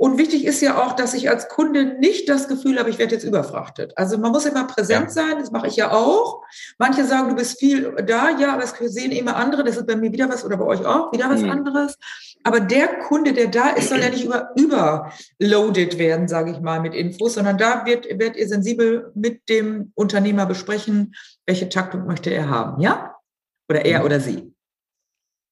Und 0.00 0.16
wichtig 0.16 0.46
ist 0.46 0.62
ja 0.62 0.82
auch, 0.82 0.94
dass 0.94 1.12
ich 1.12 1.28
als 1.28 1.48
Kunde 1.48 1.84
nicht 1.84 2.26
das 2.26 2.48
Gefühl 2.48 2.78
habe, 2.78 2.88
ich 2.88 2.98
werde 2.98 3.14
jetzt 3.14 3.24
überfrachtet. 3.24 3.92
Also 3.96 4.16
man 4.16 4.32
muss 4.32 4.46
immer 4.46 4.66
präsent 4.66 5.08
ja. 5.08 5.10
sein, 5.10 5.38
das 5.38 5.50
mache 5.50 5.66
ich 5.66 5.76
ja 5.76 5.92
auch. 5.92 6.42
Manche 6.78 7.04
sagen, 7.04 7.28
du 7.28 7.34
bist 7.34 7.58
viel 7.58 7.94
da, 8.06 8.30
ja, 8.30 8.54
aber 8.54 8.64
es 8.64 8.70
sehen 8.94 9.12
immer 9.12 9.36
andere, 9.36 9.62
das 9.62 9.76
ist 9.76 9.86
bei 9.86 9.96
mir 9.96 10.10
wieder 10.10 10.30
was 10.30 10.42
oder 10.42 10.56
bei 10.56 10.64
euch 10.64 10.86
auch 10.86 11.12
wieder 11.12 11.28
was 11.28 11.42
mhm. 11.42 11.50
anderes. 11.50 11.98
Aber 12.44 12.60
der 12.60 13.00
Kunde, 13.00 13.34
der 13.34 13.48
da 13.48 13.68
ist, 13.68 13.90
soll 13.90 14.00
ja 14.00 14.08
nicht 14.08 14.24
über, 14.24 14.54
überloaded 14.56 15.98
werden, 15.98 16.28
sage 16.28 16.52
ich 16.52 16.60
mal, 16.60 16.80
mit 16.80 16.94
Infos, 16.94 17.34
sondern 17.34 17.58
da 17.58 17.84
wird, 17.84 18.06
wird 18.18 18.38
ihr 18.38 18.48
sensibel 18.48 19.12
mit 19.14 19.50
dem 19.50 19.92
Unternehmer 19.94 20.46
besprechen, 20.46 21.14
welche 21.44 21.68
Taktung 21.68 22.06
möchte 22.06 22.30
er 22.30 22.48
haben, 22.48 22.80
ja? 22.80 23.16
Oder 23.68 23.84
er 23.84 23.98
mhm. 23.98 24.04
oder 24.06 24.20
sie. 24.20 24.54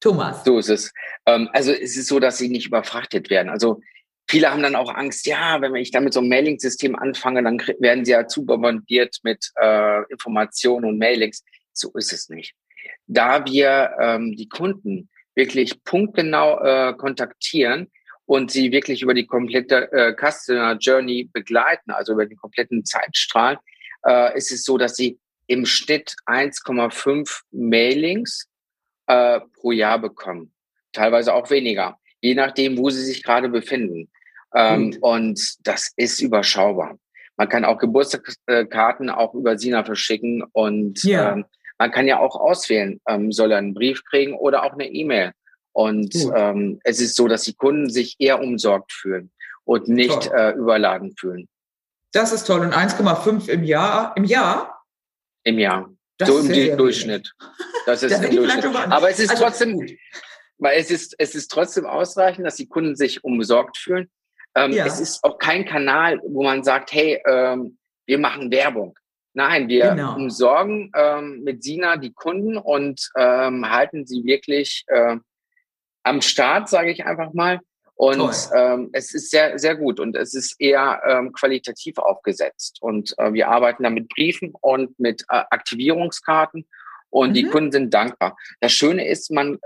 Thomas. 0.01 0.43
So 0.43 0.59
ist 0.59 0.71
es. 0.71 0.91
Ähm, 1.27 1.51
also 1.53 1.71
es 1.71 1.99
ist 1.99 2.07
so, 2.07 2.19
dass 2.19 2.39
sie 2.39 2.49
nicht 2.49 2.69
überfrachtet 2.69 3.29
werden. 3.29 3.51
Also 3.51 3.83
Viele 4.31 4.51
haben 4.51 4.63
dann 4.63 4.77
auch 4.77 4.95
Angst, 4.95 5.27
ja, 5.27 5.61
wenn 5.61 5.75
ich 5.77 5.91
dann 5.91 6.05
mit 6.05 6.13
so 6.13 6.21
einem 6.21 6.29
Mailing-System 6.29 6.95
anfange, 6.97 7.43
dann 7.43 7.59
werden 7.79 8.05
sie 8.05 8.13
ja 8.13 8.27
zu 8.27 8.45
bombardiert 8.45 9.17
mit 9.23 9.51
äh, 9.61 10.03
Informationen 10.11 10.85
und 10.85 10.99
Mailings. 10.99 11.43
So 11.73 11.91
ist 11.95 12.13
es 12.13 12.29
nicht. 12.29 12.55
Da 13.07 13.47
wir 13.47 13.91
ähm, 13.99 14.37
die 14.37 14.49
Kunden 14.49 15.09
wirklich 15.35 15.83
punktgenau 15.85 16.61
äh, 16.61 16.95
kontaktieren 16.95 17.91
und 18.27 18.51
sie 18.51 18.71
wirklich 18.71 19.01
über 19.01 19.15
die 19.15 19.27
komplette 19.27 19.91
äh, 19.93 20.15
Customer 20.15 20.77
Journey 20.77 21.31
begleiten, 21.33 21.91
also 21.91 22.13
über 22.13 22.27
den 22.27 22.37
kompletten 22.37 22.85
Zeitstrahl, 22.85 23.59
äh, 24.07 24.37
ist 24.37 24.53
es 24.53 24.65
so, 24.65 24.77
dass 24.77 24.97
sie 24.97 25.19
im 25.47 25.65
Schnitt 25.65 26.15
1,5 26.27 27.41
Mailings 27.51 28.47
äh, 29.07 29.41
pro 29.55 29.73
Jahr 29.73 29.99
bekommen. 29.99 30.53
Teilweise 30.93 31.33
auch 31.33 31.49
weniger, 31.51 31.99
je 32.21 32.35
nachdem, 32.35 32.77
wo 32.77 32.91
sie 32.91 33.03
sich 33.03 33.23
gerade 33.23 33.49
befinden. 33.49 34.11
Ähm, 34.55 34.97
und 35.01 35.57
das 35.67 35.93
ist 35.97 36.21
überschaubar. 36.21 36.99
Man 37.37 37.49
kann 37.49 37.65
auch 37.65 37.79
Geburtstagskarten 37.79 39.11
auch 39.11 39.35
über 39.35 39.59
Sina 39.59 39.85
verschicken 39.85 40.43
und 40.53 41.03
ja. 41.05 41.33
ähm, 41.33 41.45
man 41.79 41.93
kann 41.93 42.07
ja 42.07 42.19
auch 42.19 42.35
auswählen, 42.35 43.01
ähm, 43.09 43.31
soll 43.31 43.53
er 43.53 43.59
einen 43.59 43.75
Brief 43.75 44.05
kriegen 44.05 44.35
oder 44.35 44.65
auch 44.65 44.73
eine 44.73 44.89
E-Mail. 44.89 45.33
Und 45.73 46.13
ähm, 46.35 46.81
es 46.83 47.01
ist 47.01 47.15
so, 47.15 47.29
dass 47.29 47.45
die 47.45 47.55
Kunden 47.55 47.89
sich 47.89 48.17
eher 48.19 48.41
umsorgt 48.41 48.93
fühlen 48.93 49.31
und 49.65 49.87
nicht 49.87 50.27
äh, 50.33 50.51
überladen 50.53 51.15
fühlen. 51.17 51.47
Das 52.13 52.33
ist 52.33 52.45
toll. 52.45 52.61
Und 52.61 52.75
1,5 52.75 53.49
im 53.49 53.63
Jahr, 53.63 54.13
im 54.17 54.25
Jahr? 54.25 54.83
Im 55.45 55.59
Jahr. 55.59 55.89
Das 56.17 56.29
so 56.29 56.39
im 56.39 56.47
sehr, 56.47 56.77
Durchschnitt. 56.77 57.33
Das 57.87 58.03
ist 58.03 58.25
im 58.25 58.35
Durchschnitt. 58.35 58.65
Aber 58.91 59.09
es 59.09 59.21
ist 59.21 59.31
also, 59.31 59.45
trotzdem, 59.45 59.87
weil 60.59 60.79
es 60.81 60.91
ist, 60.91 61.15
es 61.19 61.37
ist 61.37 61.49
trotzdem 61.49 61.87
ausreichend, 61.87 62.45
dass 62.45 62.57
die 62.57 62.67
Kunden 62.67 62.97
sich 62.97 63.23
umsorgt 63.23 63.77
fühlen. 63.77 64.11
Ähm, 64.59 64.73
ja. 64.73 64.87
Es 64.87 65.01
ist 65.01 65.23
auch 65.23 65.39
kein 65.39 65.65
Kanal, 65.65 66.21
wo 66.25 66.43
man 66.43 66.65
sagt, 66.65 66.93
hey, 66.93 67.21
ähm, 67.27 67.79
wir 68.07 68.19
machen 68.19 68.51
Werbung. 68.51 68.99
Nein, 69.35 69.69
wir 69.69 69.91
genau. 69.91 70.17
umsorgen 70.17 70.91
ähm, 70.97 71.45
mit 71.45 71.63
Sina 71.63 71.97
die 71.97 72.13
Kunden 72.13 72.57
und 72.57 73.09
ähm, 73.17 73.71
halten 73.71 74.07
sie 74.07 74.25
wirklich 74.25 74.85
äh, 74.89 75.17
am 76.03 76.21
Start, 76.23 76.69
sage 76.69 76.91
ich 76.91 77.05
einfach 77.05 77.33
mal. 77.35 77.61
Und 77.95 78.33
ähm, 78.55 78.91
es 78.93 79.13
ist 79.13 79.31
sehr, 79.31 79.59
sehr 79.59 79.77
gut 79.77 80.01
und 80.01 80.17
es 80.17 80.33
ist 80.33 80.57
eher 80.61 81.01
ähm, 81.07 81.33
qualitativ 81.33 81.99
aufgesetzt. 81.99 82.79
Und 82.81 83.15
äh, 83.19 83.33
wir 83.33 83.49
arbeiten 83.49 83.83
da 83.83 83.91
mit 83.91 84.09
Briefen 84.09 84.55
und 84.61 84.99
mit 84.99 85.23
äh, 85.29 85.43
Aktivierungskarten 85.51 86.67
und 87.11 87.31
mhm. 87.31 87.35
die 87.35 87.45
Kunden 87.45 87.73
sind 87.73 87.95
dankbar. 87.95 88.37
Das 88.61 88.73
Schöne 88.73 89.07
ist, 89.09 89.31
man 89.31 89.59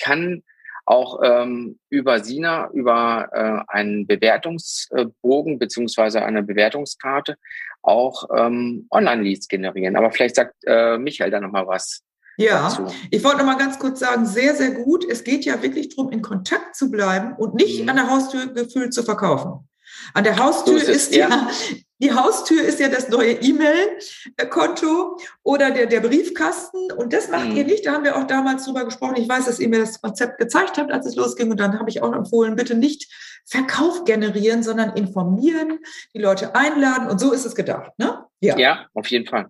kann 0.00 0.42
auch 0.86 1.20
ähm, 1.22 1.78
über 1.88 2.20
Sina, 2.20 2.70
über 2.72 3.28
äh, 3.32 3.72
einen 3.72 4.06
Bewertungsbogen 4.06 5.58
beziehungsweise 5.58 6.22
eine 6.22 6.42
Bewertungskarte 6.42 7.36
auch 7.82 8.28
ähm, 8.34 8.86
Online-Leads 8.90 9.48
generieren. 9.48 9.96
Aber 9.96 10.10
vielleicht 10.10 10.36
sagt 10.36 10.54
äh, 10.66 10.98
Michael 10.98 11.30
da 11.30 11.40
nochmal 11.40 11.66
was. 11.66 12.02
Ja, 12.36 12.62
dazu. 12.62 12.86
ich 13.10 13.22
wollte 13.22 13.38
noch 13.38 13.46
mal 13.46 13.56
ganz 13.56 13.78
kurz 13.78 14.00
sagen, 14.00 14.26
sehr, 14.26 14.54
sehr 14.54 14.72
gut. 14.72 15.04
Es 15.08 15.22
geht 15.22 15.44
ja 15.44 15.62
wirklich 15.62 15.94
darum, 15.94 16.10
in 16.10 16.20
Kontakt 16.20 16.74
zu 16.74 16.90
bleiben 16.90 17.34
und 17.36 17.54
nicht 17.54 17.82
mhm. 17.82 17.88
an 17.88 17.96
der 17.96 18.10
Haustür 18.10 18.52
gefühlt 18.52 18.92
zu 18.92 19.02
verkaufen. 19.04 19.68
An 20.12 20.24
der 20.24 20.38
Haustür 20.38 20.78
so 20.78 20.86
ist, 20.90 21.12
ist, 21.12 21.14
ja, 21.14 21.28
ja 21.28 21.50
die 22.04 22.12
Haustür 22.12 22.62
ist 22.62 22.80
ja 22.80 22.88
das 22.88 23.08
neue 23.08 23.32
E-Mail-Konto 23.32 25.18
oder 25.42 25.70
der, 25.70 25.86
der 25.86 26.00
Briefkasten. 26.00 26.92
Und 26.92 27.12
das 27.12 27.28
macht 27.28 27.48
mhm. 27.48 27.56
ihr 27.56 27.64
nicht. 27.64 27.86
Da 27.86 27.92
haben 27.92 28.04
wir 28.04 28.16
auch 28.16 28.26
damals 28.26 28.64
drüber 28.64 28.84
gesprochen. 28.84 29.16
Ich 29.16 29.28
weiß, 29.28 29.46
dass 29.46 29.60
ihr 29.60 29.68
mir 29.68 29.80
das 29.80 30.00
Konzept 30.00 30.38
gezeigt 30.38 30.76
habt, 30.76 30.92
als 30.92 31.06
es 31.06 31.16
losging. 31.16 31.50
Und 31.50 31.60
dann 31.60 31.78
habe 31.78 31.88
ich 31.88 32.02
auch 32.02 32.12
empfohlen, 32.12 32.56
bitte 32.56 32.74
nicht 32.74 33.10
Verkauf 33.46 34.04
generieren, 34.04 34.62
sondern 34.62 34.94
informieren, 34.96 35.78
die 36.14 36.18
Leute 36.18 36.54
einladen. 36.54 37.08
Und 37.08 37.20
so 37.20 37.32
ist 37.32 37.44
es 37.44 37.54
gedacht. 37.54 37.92
Ne? 37.98 38.24
Ja. 38.40 38.58
ja, 38.58 38.86
auf 38.94 39.06
jeden 39.06 39.26
Fall. 39.26 39.46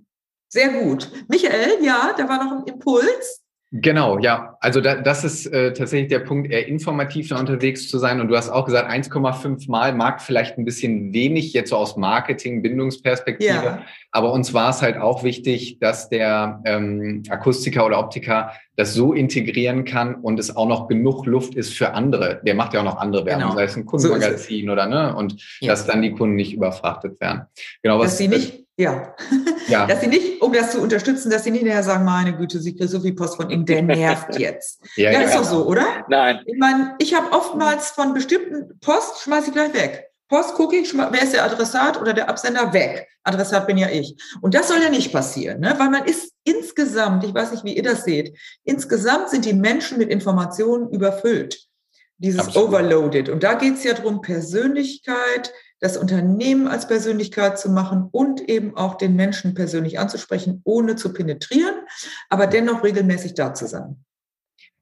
Sehr 0.48 0.68
gut. 0.68 1.10
Michael, 1.28 1.82
ja, 1.82 2.14
da 2.16 2.28
war 2.28 2.44
noch 2.44 2.52
ein 2.52 2.64
Impuls. 2.64 3.43
Genau, 3.76 4.20
ja. 4.20 4.56
Also 4.60 4.80
da, 4.80 4.94
das 4.94 5.24
ist 5.24 5.46
äh, 5.46 5.72
tatsächlich 5.72 6.08
der 6.08 6.20
Punkt, 6.20 6.48
eher 6.48 6.68
informativ 6.68 7.30
da 7.30 7.40
unterwegs 7.40 7.88
zu 7.88 7.98
sein. 7.98 8.20
Und 8.20 8.28
du 8.28 8.36
hast 8.36 8.48
auch 8.48 8.66
gesagt, 8.66 8.88
1,5 8.88 9.68
Mal 9.68 9.92
mag 9.92 10.22
vielleicht 10.22 10.56
ein 10.56 10.64
bisschen 10.64 11.12
wenig 11.12 11.52
jetzt 11.52 11.70
so 11.70 11.76
aus 11.76 11.96
Marketing, 11.96 12.62
Bindungsperspektive. 12.62 13.50
Ja. 13.52 13.82
Aber 14.12 14.32
uns 14.32 14.54
war 14.54 14.70
es 14.70 14.80
halt 14.80 14.96
auch 14.96 15.24
wichtig, 15.24 15.80
dass 15.80 16.08
der 16.08 16.62
ähm, 16.64 17.24
Akustiker 17.28 17.84
oder 17.84 17.98
Optiker 17.98 18.52
das 18.76 18.94
so 18.94 19.12
integrieren 19.12 19.84
kann 19.84 20.14
und 20.14 20.38
es 20.38 20.54
auch 20.54 20.68
noch 20.68 20.86
genug 20.86 21.26
Luft 21.26 21.56
ist 21.56 21.74
für 21.74 21.94
andere. 21.94 22.42
Der 22.46 22.54
macht 22.54 22.74
ja 22.74 22.80
auch 22.80 22.84
noch 22.84 22.98
andere 22.98 23.26
Werbung, 23.26 23.42
genau. 23.42 23.54
sei 23.56 23.64
es 23.64 23.76
ein 23.76 23.86
Kundenmagazin 23.86 24.66
so 24.66 24.72
oder 24.72 24.86
ne, 24.86 25.16
und 25.16 25.34
ja. 25.60 25.68
dass 25.68 25.84
dann 25.84 26.00
die 26.00 26.12
Kunden 26.12 26.36
nicht 26.36 26.54
überfrachtet 26.54 27.20
werden. 27.20 27.42
Genau, 27.82 27.98
was 27.98 28.12
dass 28.12 28.18
sie 28.18 28.28
nicht 28.28 28.63
ja. 28.76 29.14
ja. 29.68 29.86
Dass 29.86 30.00
sie 30.00 30.08
nicht, 30.08 30.42
um 30.42 30.52
das 30.52 30.72
zu 30.72 30.80
unterstützen, 30.80 31.30
dass 31.30 31.44
sie 31.44 31.50
nicht 31.50 31.64
nachher 31.64 31.82
sagen, 31.82 32.04
meine 32.04 32.36
Güte, 32.36 32.60
sie 32.60 32.76
kriegt 32.76 32.90
so 32.90 33.00
viel 33.00 33.14
Post 33.14 33.36
von 33.36 33.50
Ihnen, 33.50 33.64
der 33.66 33.82
nervt 33.82 34.36
jetzt. 34.38 34.80
ja, 34.96 35.12
ja, 35.12 35.20
ist 35.22 35.34
doch 35.34 35.44
so, 35.44 35.66
oder? 35.66 36.04
Nein. 36.08 36.40
Ich 36.46 36.58
meine, 36.58 36.94
ich 36.98 37.14
habe 37.14 37.32
oftmals 37.32 37.90
von 37.90 38.14
bestimmten 38.14 38.78
Post, 38.80 39.20
schmeiße 39.22 39.48
ich 39.48 39.54
gleich 39.54 39.74
weg. 39.74 40.10
Post 40.28 40.54
gucke 40.54 40.76
ich, 40.76 40.96
wer 40.96 41.22
ist 41.22 41.34
der 41.34 41.44
Adressat 41.44 42.00
oder 42.00 42.12
der 42.12 42.28
Absender 42.28 42.72
weg. 42.72 43.06
Adressat 43.22 43.66
bin 43.66 43.78
ja 43.78 43.88
ich. 43.90 44.16
Und 44.40 44.54
das 44.54 44.68
soll 44.68 44.82
ja 44.82 44.90
nicht 44.90 45.12
passieren, 45.12 45.60
ne? 45.60 45.74
weil 45.78 45.90
man 45.90 46.04
ist 46.04 46.32
insgesamt, 46.44 47.24
ich 47.24 47.34
weiß 47.34 47.52
nicht, 47.52 47.64
wie 47.64 47.76
ihr 47.76 47.82
das 47.82 48.04
seht, 48.04 48.36
insgesamt 48.64 49.30
sind 49.30 49.44
die 49.44 49.52
Menschen 49.52 49.98
mit 49.98 50.10
Informationen 50.10 50.90
überfüllt. 50.90 51.68
Dieses 52.18 52.40
Absolut. 52.40 52.68
Overloaded. 52.68 53.28
Und 53.28 53.42
da 53.42 53.54
geht 53.54 53.74
es 53.74 53.84
ja 53.84 53.92
darum, 53.92 54.20
Persönlichkeit, 54.20 55.52
das 55.84 55.98
Unternehmen 55.98 56.66
als 56.66 56.88
Persönlichkeit 56.88 57.58
zu 57.58 57.70
machen 57.70 58.08
und 58.10 58.48
eben 58.48 58.74
auch 58.74 58.94
den 58.94 59.16
Menschen 59.16 59.52
persönlich 59.52 59.98
anzusprechen, 59.98 60.62
ohne 60.64 60.96
zu 60.96 61.12
penetrieren, 61.12 61.74
aber 62.30 62.46
dennoch 62.46 62.82
regelmäßig 62.82 63.34
da 63.34 63.52
zu 63.52 63.66
sein. 63.66 64.02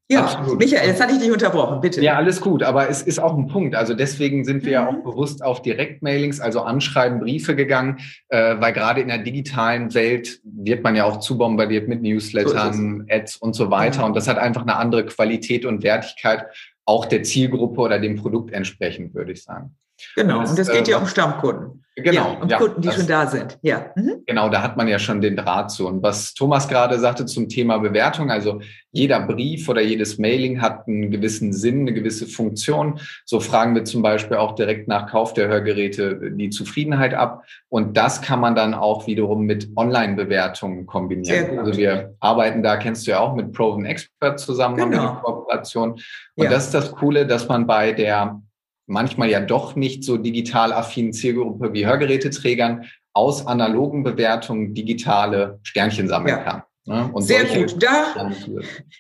Ja, 0.09 0.27
Absolut. 0.27 0.61
Michael, 0.61 0.87
jetzt 0.87 1.03
hatte 1.03 1.15
ich 1.15 1.19
dich 1.19 1.33
unterbrochen, 1.33 1.81
bitte. 1.81 2.01
Ja, 2.03 2.15
alles 2.15 2.41
gut, 2.41 2.63
aber 2.63 2.89
es 2.89 3.03
ist 3.03 3.19
auch 3.19 3.37
ein 3.37 3.49
Punkt. 3.49 3.75
Also 3.75 3.95
deswegen 3.95 4.45
sind 4.45 4.65
wir 4.65 4.81
mhm. 4.81 4.87
ja 4.87 4.89
auch 4.89 5.03
bewusst 5.03 5.43
auf 5.43 5.61
Direktmailings, 5.63 6.39
also 6.39 6.61
Anschreiben, 6.61 7.19
Briefe 7.19 7.57
gegangen, 7.57 7.99
äh, 8.29 8.61
weil 8.61 8.73
gerade 8.73 9.01
in 9.01 9.09
der 9.09 9.19
digitalen 9.19 9.95
Welt 9.95 10.41
wird 10.45 10.85
man 10.85 10.95
ja 10.95 11.05
auch 11.05 11.19
zu 11.19 11.37
bombardiert 11.37 11.89
mit 11.89 12.03
Newslettern, 12.03 13.07
so 13.09 13.13
Ads 13.13 13.37
und 13.39 13.57
so 13.57 13.73
weiter. 13.73 14.03
Ja. 14.03 14.07
Und 14.07 14.15
das 14.15 14.29
hat 14.29 14.39
einfach 14.39 14.63
eine 14.63 14.77
andere 14.77 15.05
Qualität 15.07 15.65
und 15.65 15.83
Wertigkeit, 15.83 16.47
auch 16.85 17.07
der 17.07 17.25
Zielgruppe 17.25 17.81
oder 17.81 17.99
dem 17.99 18.15
Produkt 18.15 18.53
entsprechend, 18.53 19.15
würde 19.15 19.33
ich 19.33 19.43
sagen. 19.43 19.75
Genau, 20.17 20.41
und 20.41 20.59
es 20.59 20.71
geht 20.71 20.89
äh, 20.89 20.93
ja 20.93 20.99
um 20.99 21.07
Stammkunden. 21.07 21.83
Genau. 21.95 22.13
Ja, 22.13 22.39
um 22.41 22.49
ja, 22.49 22.57
Kunden, 22.57 22.81
die 22.81 22.89
das, 22.89 22.97
schon 22.97 23.07
da 23.07 23.27
sind. 23.27 23.59
Ja. 23.61 23.91
Mhm. 23.97 24.23
Genau, 24.27 24.49
da 24.49 24.63
hat 24.63 24.79
man 24.79 24.89
ja 24.89 24.99
schon 24.99 25.21
den 25.21 25.37
Draht 25.37 25.71
zu. 25.71 25.87
Und 25.87 26.03
was 26.03 26.33
Thomas 26.33 26.67
gerade 26.67 26.99
sagte 26.99 27.27
zum 27.27 27.51
Thema 27.51 27.77
Bewertung, 27.79 28.31
also 28.31 28.63
jeder 28.93 29.21
Brief 29.21 29.69
oder 29.69 29.83
jedes 29.83 30.19
Mailing 30.19 30.63
hat 30.63 30.89
einen 30.89 31.11
gewissen 31.11 31.53
Sinn, 31.53 31.83
eine 31.83 31.93
gewisse 31.93 32.27
Funktion. 32.27 32.99
So 33.27 33.41
fragen 33.41 33.75
wir 33.75 33.85
zum 33.85 34.01
Beispiel 34.01 34.39
auch 34.39 34.55
direkt 34.55 34.89
nach 34.89 35.11
Kauf 35.11 35.35
der 35.35 35.49
Hörgeräte 35.49 36.31
die 36.33 36.49
Zufriedenheit 36.49 37.13
ab. 37.13 37.45
Und 37.69 37.95
das 37.95 38.23
kann 38.23 38.41
man 38.41 38.55
dann 38.55 38.73
auch 38.73 39.07
wiederum 39.07 39.43
mit 39.43 39.69
Online-Bewertungen 39.77 40.87
kombinieren. 40.87 41.59
Also 41.59 41.77
wir 41.77 42.15
arbeiten 42.21 42.63
da, 42.63 42.79
kennst 42.79 43.07
du 43.07 43.11
ja 43.11 43.21
auch, 43.21 43.35
mit 43.35 43.53
Proven 43.53 43.85
Expert 43.85 44.41
zusammen, 44.41 44.77
genau. 44.77 44.87
haben 44.87 44.93
wir 44.93 45.11
eine 45.11 45.21
Kooperation. 45.21 45.91
Und 46.37 46.45
ja. 46.45 46.49
das 46.49 46.67
ist 46.67 46.75
das 46.75 46.91
Coole, 46.93 47.27
dass 47.27 47.49
man 47.49 47.67
bei 47.67 47.93
der 47.93 48.41
manchmal 48.87 49.31
ja 49.31 49.41
doch 49.41 49.77
nicht 49.77 50.05
so 50.05 50.17
digital 50.17 50.73
affinen 50.73 51.13
Zielgruppe 51.13 51.73
wie 51.73 51.87
Hörgeräteträgern 51.87 52.85
aus 53.13 53.47
analogen 53.47 54.03
Bewertungen 54.03 54.75
digitale 54.75 55.61
Sternchen 55.63 56.09
sammeln 56.09 56.37
ja. 56.37 56.43
kann. 56.43 56.63
Ja, 56.85 57.13
Sehr 57.19 57.45
gut. 57.45 57.81
Da, 57.81 58.33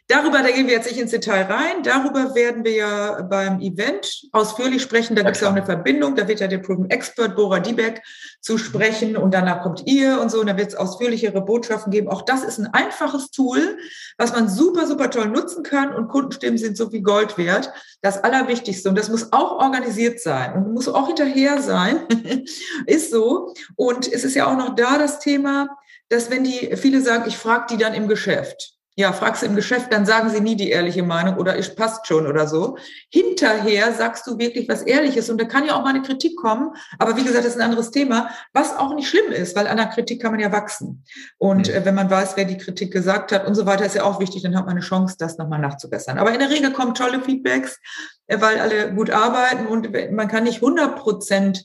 darüber, 0.06 0.38
da 0.38 0.52
gehen 0.52 0.68
wir 0.68 0.74
jetzt 0.74 0.88
nicht 0.88 1.00
ins 1.00 1.10
Detail 1.10 1.42
rein. 1.42 1.82
Darüber 1.82 2.32
werden 2.32 2.62
wir 2.62 2.72
ja 2.72 3.22
beim 3.22 3.60
Event 3.60 4.28
ausführlich 4.30 4.82
sprechen. 4.82 5.16
Da 5.16 5.22
gibt 5.22 5.34
es 5.34 5.42
ja 5.42 5.48
auch 5.48 5.52
eine 5.52 5.64
Verbindung. 5.64 6.14
Da 6.14 6.28
wird 6.28 6.38
ja 6.38 6.46
der 6.46 6.58
Proven 6.58 6.88
Expert 6.90 7.34
Bora 7.34 7.58
Diebeck 7.58 8.00
zu 8.40 8.56
sprechen 8.56 9.16
und 9.16 9.34
danach 9.34 9.62
kommt 9.64 9.82
ihr 9.86 10.20
und 10.20 10.30
so. 10.30 10.40
Und 10.40 10.46
da 10.46 10.56
wird 10.56 10.68
es 10.68 10.74
ausführlichere 10.76 11.40
Botschaften 11.44 11.90
geben. 11.90 12.06
Auch 12.06 12.22
das 12.22 12.44
ist 12.44 12.60
ein 12.60 12.68
einfaches 12.72 13.32
Tool, 13.32 13.76
was 14.16 14.30
man 14.30 14.48
super, 14.48 14.86
super 14.86 15.10
toll 15.10 15.26
nutzen 15.26 15.64
kann. 15.64 15.92
Und 15.92 16.06
Kundenstimmen 16.06 16.58
sind 16.58 16.76
so 16.76 16.88
viel 16.88 17.02
Gold 17.02 17.36
wert. 17.36 17.72
Das 18.00 18.22
Allerwichtigste. 18.22 18.90
Und 18.90 18.96
das 18.96 19.08
muss 19.08 19.32
auch 19.32 19.58
organisiert 19.58 20.20
sein 20.20 20.52
und 20.52 20.72
muss 20.72 20.86
auch 20.86 21.08
hinterher 21.08 21.60
sein. 21.60 22.06
ist 22.86 23.10
so. 23.10 23.52
Und 23.74 24.06
es 24.06 24.22
ist 24.22 24.36
ja 24.36 24.46
auch 24.46 24.56
noch 24.56 24.76
da 24.76 24.98
das 24.98 25.18
Thema, 25.18 25.66
dass 26.12 26.30
wenn 26.30 26.44
die, 26.44 26.76
viele 26.76 27.00
sagen, 27.00 27.24
ich 27.26 27.38
frage 27.38 27.66
die 27.70 27.78
dann 27.78 27.94
im 27.94 28.06
Geschäft. 28.06 28.74
Ja, 28.94 29.14
fragst 29.14 29.40
du 29.40 29.46
im 29.46 29.56
Geschäft, 29.56 29.90
dann 29.90 30.04
sagen 30.04 30.28
sie 30.28 30.42
nie 30.42 30.54
die 30.54 30.68
ehrliche 30.68 31.02
Meinung 31.02 31.38
oder 31.38 31.58
ich 31.58 31.74
passt 31.74 32.06
schon 32.06 32.26
oder 32.26 32.46
so. 32.46 32.76
Hinterher 33.08 33.94
sagst 33.94 34.26
du 34.26 34.36
wirklich 34.36 34.68
was 34.68 34.82
Ehrliches 34.82 35.30
und 35.30 35.40
da 35.40 35.46
kann 35.46 35.64
ja 35.64 35.74
auch 35.74 35.82
mal 35.82 35.94
eine 35.94 36.02
Kritik 36.02 36.36
kommen. 36.36 36.72
Aber 36.98 37.16
wie 37.16 37.24
gesagt, 37.24 37.46
das 37.46 37.54
ist 37.54 37.58
ein 37.58 37.64
anderes 37.64 37.90
Thema, 37.90 38.28
was 38.52 38.76
auch 38.76 38.94
nicht 38.94 39.08
schlimm 39.08 39.32
ist, 39.32 39.56
weil 39.56 39.66
an 39.66 39.78
der 39.78 39.86
Kritik 39.86 40.20
kann 40.20 40.32
man 40.32 40.40
ja 40.40 40.52
wachsen. 40.52 41.04
Und 41.38 41.68
mhm. 41.68 41.74
äh, 41.74 41.84
wenn 41.86 41.94
man 41.94 42.10
weiß, 42.10 42.36
wer 42.36 42.44
die 42.44 42.58
Kritik 42.58 42.92
gesagt 42.92 43.32
hat 43.32 43.46
und 43.46 43.54
so 43.54 43.64
weiter, 43.64 43.86
ist 43.86 43.94
ja 43.94 44.04
auch 44.04 44.20
wichtig, 44.20 44.42
dann 44.42 44.54
hat 44.54 44.66
man 44.66 44.72
eine 44.72 44.84
Chance, 44.84 45.16
das 45.18 45.38
nochmal 45.38 45.60
nachzubessern. 45.60 46.18
Aber 46.18 46.30
in 46.34 46.40
der 46.40 46.50
Regel 46.50 46.74
kommen 46.74 46.92
tolle 46.92 47.22
Feedbacks, 47.22 47.80
äh, 48.26 48.38
weil 48.42 48.58
alle 48.58 48.92
gut 48.92 49.08
arbeiten 49.08 49.66
und 49.66 49.90
man 50.12 50.28
kann 50.28 50.44
nicht 50.44 50.56
100 50.56 50.96
Prozent 50.96 51.64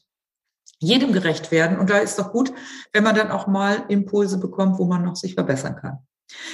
jedem 0.80 1.12
gerecht 1.12 1.52
werden. 1.52 1.80
Und 1.80 1.90
da 1.90 1.98
ist 1.98 2.20
doch 2.20 2.32
gut, 2.32 2.54
wenn 2.94 3.04
man 3.04 3.16
dann 3.16 3.32
auch 3.32 3.48
mal 3.48 3.84
Impulse 3.88 4.40
bekommt, 4.40 4.78
wo 4.80 4.86
man 4.86 5.04
noch 5.04 5.16
sich 5.16 5.34
verbessern 5.34 5.76
kann. 5.76 6.00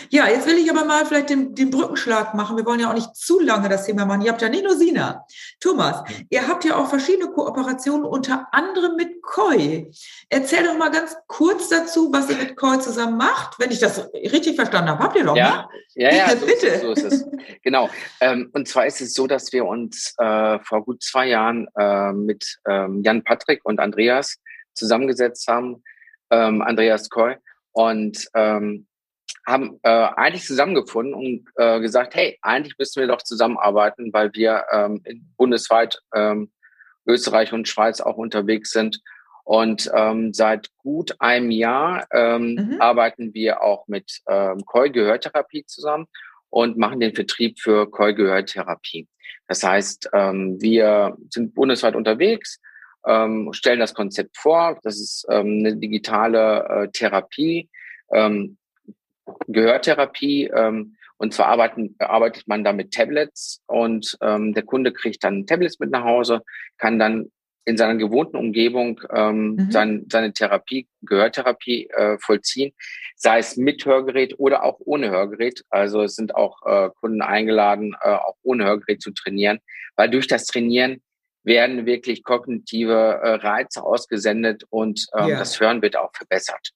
Ja, 0.09 0.27
jetzt 0.27 0.47
will 0.47 0.57
ich 0.57 0.69
aber 0.69 0.85
mal 0.85 1.05
vielleicht 1.05 1.29
den, 1.29 1.55
den 1.55 1.71
Brückenschlag 1.71 2.33
machen. 2.33 2.57
Wir 2.57 2.65
wollen 2.65 2.79
ja 2.79 2.89
auch 2.89 2.93
nicht 2.93 3.15
zu 3.15 3.39
lange 3.39 3.69
das 3.69 3.85
Thema 3.85 4.05
machen. 4.05 4.21
Ihr 4.21 4.31
habt 4.31 4.41
ja 4.41 4.49
nicht 4.49 4.63
nur 4.63 4.75
Sina. 4.75 5.25
Thomas, 5.59 6.03
ihr 6.29 6.47
habt 6.47 6.63
ja 6.65 6.75
auch 6.75 6.87
verschiedene 6.87 7.31
Kooperationen, 7.31 8.05
unter 8.05 8.47
anderem 8.51 8.95
mit 8.95 9.21
Koi. 9.21 9.89
Erzähl 10.29 10.63
doch 10.63 10.77
mal 10.77 10.91
ganz 10.91 11.15
kurz 11.27 11.69
dazu, 11.69 12.11
was 12.11 12.29
ihr 12.29 12.37
mit 12.37 12.55
Koi 12.55 12.77
zusammen 12.77 13.17
macht. 13.17 13.59
Wenn 13.59 13.71
ich 13.71 13.79
das 13.79 14.09
richtig 14.13 14.55
verstanden 14.55 14.91
habe, 14.91 15.03
habt 15.03 15.15
ihr 15.15 15.23
doch, 15.23 15.35
ja, 15.35 15.67
ne? 15.67 15.67
Ja, 15.95 16.13
ja, 16.13 16.29
so 16.37 16.45
bitte. 16.45 16.67
Ist 16.67 16.75
es, 16.75 16.81
so 16.81 16.91
ist 16.91 17.03
es. 17.03 17.25
Genau. 17.63 17.89
Ähm, 18.19 18.49
und 18.53 18.67
zwar 18.67 18.85
ist 18.85 19.01
es 19.01 19.13
so, 19.13 19.25
dass 19.25 19.51
wir 19.53 19.65
uns 19.65 20.13
äh, 20.17 20.59
vor 20.59 20.83
gut 20.83 21.01
zwei 21.01 21.27
Jahren 21.27 21.67
äh, 21.77 22.13
mit 22.13 22.59
ähm, 22.67 23.01
Jan 23.03 23.23
Patrick 23.23 23.61
und 23.63 23.79
Andreas 23.79 24.37
zusammengesetzt 24.73 25.47
haben. 25.47 25.83
Ähm, 26.29 26.61
Andreas 26.61 27.09
Koi. 27.09 27.35
Und 27.71 28.27
ähm, 28.35 28.85
haben 29.45 29.79
äh, 29.83 29.89
eigentlich 29.89 30.45
zusammengefunden 30.45 31.13
und 31.13 31.45
äh, 31.57 31.79
gesagt, 31.81 32.15
hey, 32.15 32.37
eigentlich 32.41 32.77
müssen 32.77 33.01
wir 33.01 33.07
doch 33.07 33.21
zusammenarbeiten, 33.21 34.13
weil 34.13 34.31
wir 34.33 34.63
ähm, 34.71 35.03
bundesweit 35.37 35.99
ähm, 36.15 36.51
Österreich 37.05 37.51
und 37.51 37.67
Schweiz 37.67 37.99
auch 37.99 38.15
unterwegs 38.15 38.71
sind. 38.71 39.01
Und 39.43 39.91
ähm, 39.93 40.33
seit 40.33 40.69
gut 40.77 41.15
einem 41.19 41.51
Jahr 41.51 42.07
ähm, 42.13 42.55
mhm. 42.55 42.81
arbeiten 42.81 43.33
wir 43.33 43.61
auch 43.61 43.87
mit 43.87 44.21
ähm, 44.29 44.63
Koi-Gehörtherapie 44.65 45.65
zusammen 45.65 46.07
und 46.49 46.77
machen 46.77 47.01
den 47.01 47.13
Vertrieb 47.13 47.59
für 47.59 47.91
Koi-Gehörtherapie. 47.91 49.09
Das 49.47 49.63
heißt, 49.63 50.11
ähm, 50.13 50.61
wir 50.61 51.17
sind 51.29 51.53
bundesweit 51.53 51.95
unterwegs, 51.95 52.61
ähm, 53.05 53.49
stellen 53.51 53.81
das 53.81 53.93
Konzept 53.93 54.37
vor. 54.37 54.79
Das 54.83 54.95
ist 54.95 55.25
ähm, 55.29 55.59
eine 55.59 55.75
digitale 55.75 56.63
äh, 56.69 56.87
Therapie, 56.91 57.69
ähm, 58.13 58.57
Gehörtherapie. 59.47 60.51
Ähm, 60.53 60.95
und 61.17 61.33
zwar 61.33 61.47
arbeiten, 61.47 61.95
arbeitet 61.99 62.47
man 62.47 62.63
da 62.63 62.73
mit 62.73 62.93
Tablets 62.93 63.61
und 63.67 64.17
ähm, 64.21 64.53
der 64.53 64.63
Kunde 64.63 64.91
kriegt 64.91 65.23
dann 65.23 65.45
Tablets 65.45 65.79
mit 65.79 65.91
nach 65.91 66.03
Hause, 66.03 66.41
kann 66.77 66.99
dann 66.99 67.31
in 67.65 67.77
seiner 67.77 67.95
gewohnten 67.95 68.35
Umgebung 68.35 68.99
ähm, 69.09 69.55
mhm. 69.55 69.71
sein, 69.71 70.05
seine 70.11 70.33
Therapie, 70.33 70.87
Gehörtherapie 71.01 71.87
äh, 71.91 72.17
vollziehen, 72.19 72.73
sei 73.15 73.39
es 73.39 73.55
mit 73.55 73.85
Hörgerät 73.85 74.35
oder 74.37 74.63
auch 74.63 74.79
ohne 74.79 75.11
Hörgerät. 75.11 75.63
Also 75.69 76.01
es 76.01 76.15
sind 76.15 76.35
auch 76.35 76.61
äh, 76.65 76.89
Kunden 76.99 77.21
eingeladen, 77.21 77.95
äh, 78.01 78.09
auch 78.09 78.35
ohne 78.43 78.65
Hörgerät 78.65 79.01
zu 79.01 79.11
trainieren, 79.11 79.59
weil 79.95 80.09
durch 80.09 80.27
das 80.27 80.45
Trainieren 80.45 81.01
werden 81.43 81.85
wirklich 81.85 82.23
kognitive 82.23 83.19
äh, 83.23 83.29
Reize 83.35 83.83
ausgesendet 83.83 84.63
und 84.69 85.05
ähm, 85.17 85.29
ja. 85.29 85.39
das 85.39 85.59
Hören 85.59 85.81
wird 85.81 85.95
auch 85.95 86.11
verbessert. 86.13 86.71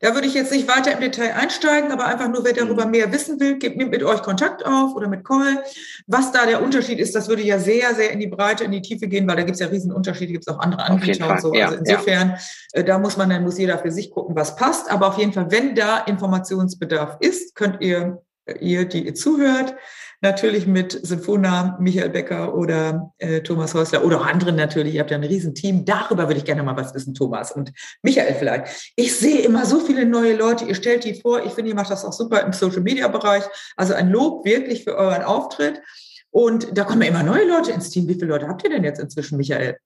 Da 0.00 0.14
würde 0.14 0.26
ich 0.26 0.34
jetzt 0.34 0.52
nicht 0.52 0.68
weiter 0.68 0.92
im 0.92 1.00
Detail 1.00 1.34
einsteigen, 1.34 1.90
aber 1.90 2.06
einfach 2.06 2.28
nur, 2.28 2.44
wer 2.44 2.52
darüber 2.52 2.84
mhm. 2.84 2.90
mehr 2.90 3.12
wissen 3.12 3.40
will, 3.40 3.58
gebt 3.58 3.76
mit 3.76 4.02
euch 4.02 4.22
Kontakt 4.22 4.64
auf 4.66 4.94
oder 4.94 5.08
mit 5.08 5.24
Call. 5.24 5.62
Was 6.06 6.32
da 6.32 6.44
der 6.46 6.62
Unterschied 6.62 6.98
ist, 6.98 7.14
das 7.14 7.28
würde 7.28 7.42
ja 7.42 7.58
sehr, 7.58 7.94
sehr 7.94 8.10
in 8.10 8.20
die 8.20 8.26
Breite, 8.26 8.64
in 8.64 8.72
die 8.72 8.82
Tiefe 8.82 9.08
gehen, 9.08 9.26
weil 9.26 9.36
da 9.36 9.42
gibt 9.42 9.54
es 9.54 9.60
ja 9.60 9.68
Riesenunterschiede, 9.68 10.32
gibt 10.32 10.46
es 10.46 10.54
auch 10.54 10.58
andere 10.58 10.84
Anbieter 10.84 11.30
und 11.30 11.40
so. 11.40 11.54
Ja, 11.54 11.66
also 11.66 11.78
insofern, 11.78 12.30
ja. 12.74 12.80
Äh, 12.80 12.84
da 12.84 12.98
muss 12.98 13.16
man, 13.16 13.30
dann 13.30 13.42
muss 13.42 13.58
jeder 13.58 13.78
für 13.78 13.90
sich 13.90 14.10
gucken, 14.10 14.36
was 14.36 14.56
passt. 14.56 14.90
Aber 14.90 15.08
auf 15.08 15.18
jeden 15.18 15.32
Fall, 15.32 15.50
wenn 15.50 15.74
da 15.74 15.98
Informationsbedarf 15.98 17.16
ist, 17.20 17.54
könnt 17.54 17.80
ihr, 17.80 18.22
ihr, 18.60 18.84
die 18.84 19.06
ihr 19.06 19.14
zuhört, 19.14 19.74
natürlich 20.20 20.66
mit 20.66 20.92
Sinfona, 21.06 21.76
Michael 21.80 22.10
Becker 22.10 22.54
oder 22.54 23.12
äh, 23.18 23.40
Thomas 23.40 23.74
Häusler 23.74 24.04
oder 24.04 24.20
auch 24.20 24.26
anderen 24.26 24.56
natürlich. 24.56 24.94
Ihr 24.94 25.00
habt 25.00 25.10
ja 25.10 25.16
ein 25.16 25.24
Riesenteam. 25.24 25.84
Darüber 25.84 26.28
würde 26.28 26.38
ich 26.38 26.44
gerne 26.44 26.62
mal 26.62 26.76
was 26.76 26.94
wissen, 26.94 27.14
Thomas 27.14 27.52
und 27.52 27.72
Michael 28.02 28.34
vielleicht. 28.34 28.92
Ich 28.96 29.16
sehe 29.16 29.40
immer 29.40 29.66
so 29.66 29.80
viele 29.80 30.06
neue 30.06 30.36
Leute. 30.36 30.64
Ihr 30.64 30.74
stellt 30.74 31.04
die 31.04 31.14
vor. 31.14 31.44
Ich 31.44 31.52
finde, 31.52 31.70
ihr 31.70 31.76
macht 31.76 31.90
das 31.90 32.04
auch 32.04 32.12
super 32.12 32.42
im 32.42 32.52
Social-Media-Bereich. 32.52 33.44
Also 33.76 33.94
ein 33.94 34.10
Lob 34.10 34.44
wirklich 34.44 34.84
für 34.84 34.96
euren 34.96 35.22
Auftritt. 35.22 35.80
Und 36.30 36.76
da 36.76 36.84
kommen 36.84 37.02
immer 37.02 37.22
neue 37.22 37.46
Leute 37.46 37.72
ins 37.72 37.90
Team. 37.90 38.08
Wie 38.08 38.14
viele 38.14 38.26
Leute 38.26 38.48
habt 38.48 38.62
ihr 38.64 38.70
denn 38.70 38.84
jetzt 38.84 39.00
inzwischen, 39.00 39.38
Michael? 39.38 39.78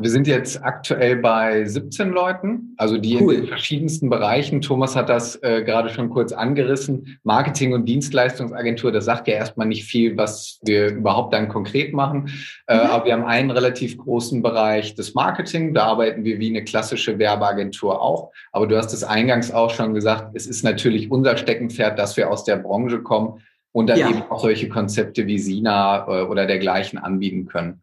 Wir 0.00 0.10
sind 0.10 0.28
jetzt 0.28 0.62
aktuell 0.62 1.16
bei 1.16 1.64
17 1.64 2.10
Leuten, 2.10 2.74
also 2.76 2.98
die 2.98 3.20
cool. 3.20 3.34
in 3.34 3.40
den 3.40 3.48
verschiedensten 3.48 4.08
Bereichen. 4.08 4.60
Thomas 4.60 4.94
hat 4.94 5.08
das 5.08 5.42
äh, 5.42 5.64
gerade 5.64 5.88
schon 5.88 6.08
kurz 6.08 6.30
angerissen. 6.30 7.18
Marketing- 7.24 7.72
und 7.72 7.86
Dienstleistungsagentur, 7.86 8.92
das 8.92 9.06
sagt 9.06 9.26
ja 9.26 9.34
erstmal 9.34 9.66
nicht 9.66 9.84
viel, 9.84 10.16
was 10.16 10.60
wir 10.62 10.94
überhaupt 10.94 11.34
dann 11.34 11.48
konkret 11.48 11.94
machen. 11.94 12.30
Äh, 12.68 12.76
mhm. 12.76 12.80
aber 12.82 13.04
wir 13.06 13.12
haben 13.14 13.24
einen 13.24 13.50
relativ 13.50 13.98
großen 13.98 14.40
Bereich 14.40 14.94
des 14.94 15.14
Marketing. 15.14 15.74
Da 15.74 15.86
arbeiten 15.86 16.22
wir 16.22 16.38
wie 16.38 16.50
eine 16.50 16.62
klassische 16.62 17.18
Werbeagentur 17.18 18.00
auch. 18.00 18.30
Aber 18.52 18.68
du 18.68 18.76
hast 18.76 18.92
es 18.92 19.02
eingangs 19.02 19.50
auch 19.50 19.70
schon 19.70 19.94
gesagt, 19.94 20.30
es 20.34 20.46
ist 20.46 20.62
natürlich 20.62 21.10
unser 21.10 21.36
Steckenpferd, 21.36 21.98
dass 21.98 22.16
wir 22.16 22.30
aus 22.30 22.44
der 22.44 22.56
Branche 22.56 23.02
kommen 23.02 23.42
und 23.72 23.88
dann 23.88 23.98
ja. 23.98 24.10
eben 24.10 24.22
auch 24.30 24.40
solche 24.40 24.68
Konzepte 24.68 25.26
wie 25.26 25.40
Sina 25.40 26.06
äh, 26.06 26.22
oder 26.22 26.46
dergleichen 26.46 27.00
anbieten 27.00 27.46
können. 27.46 27.82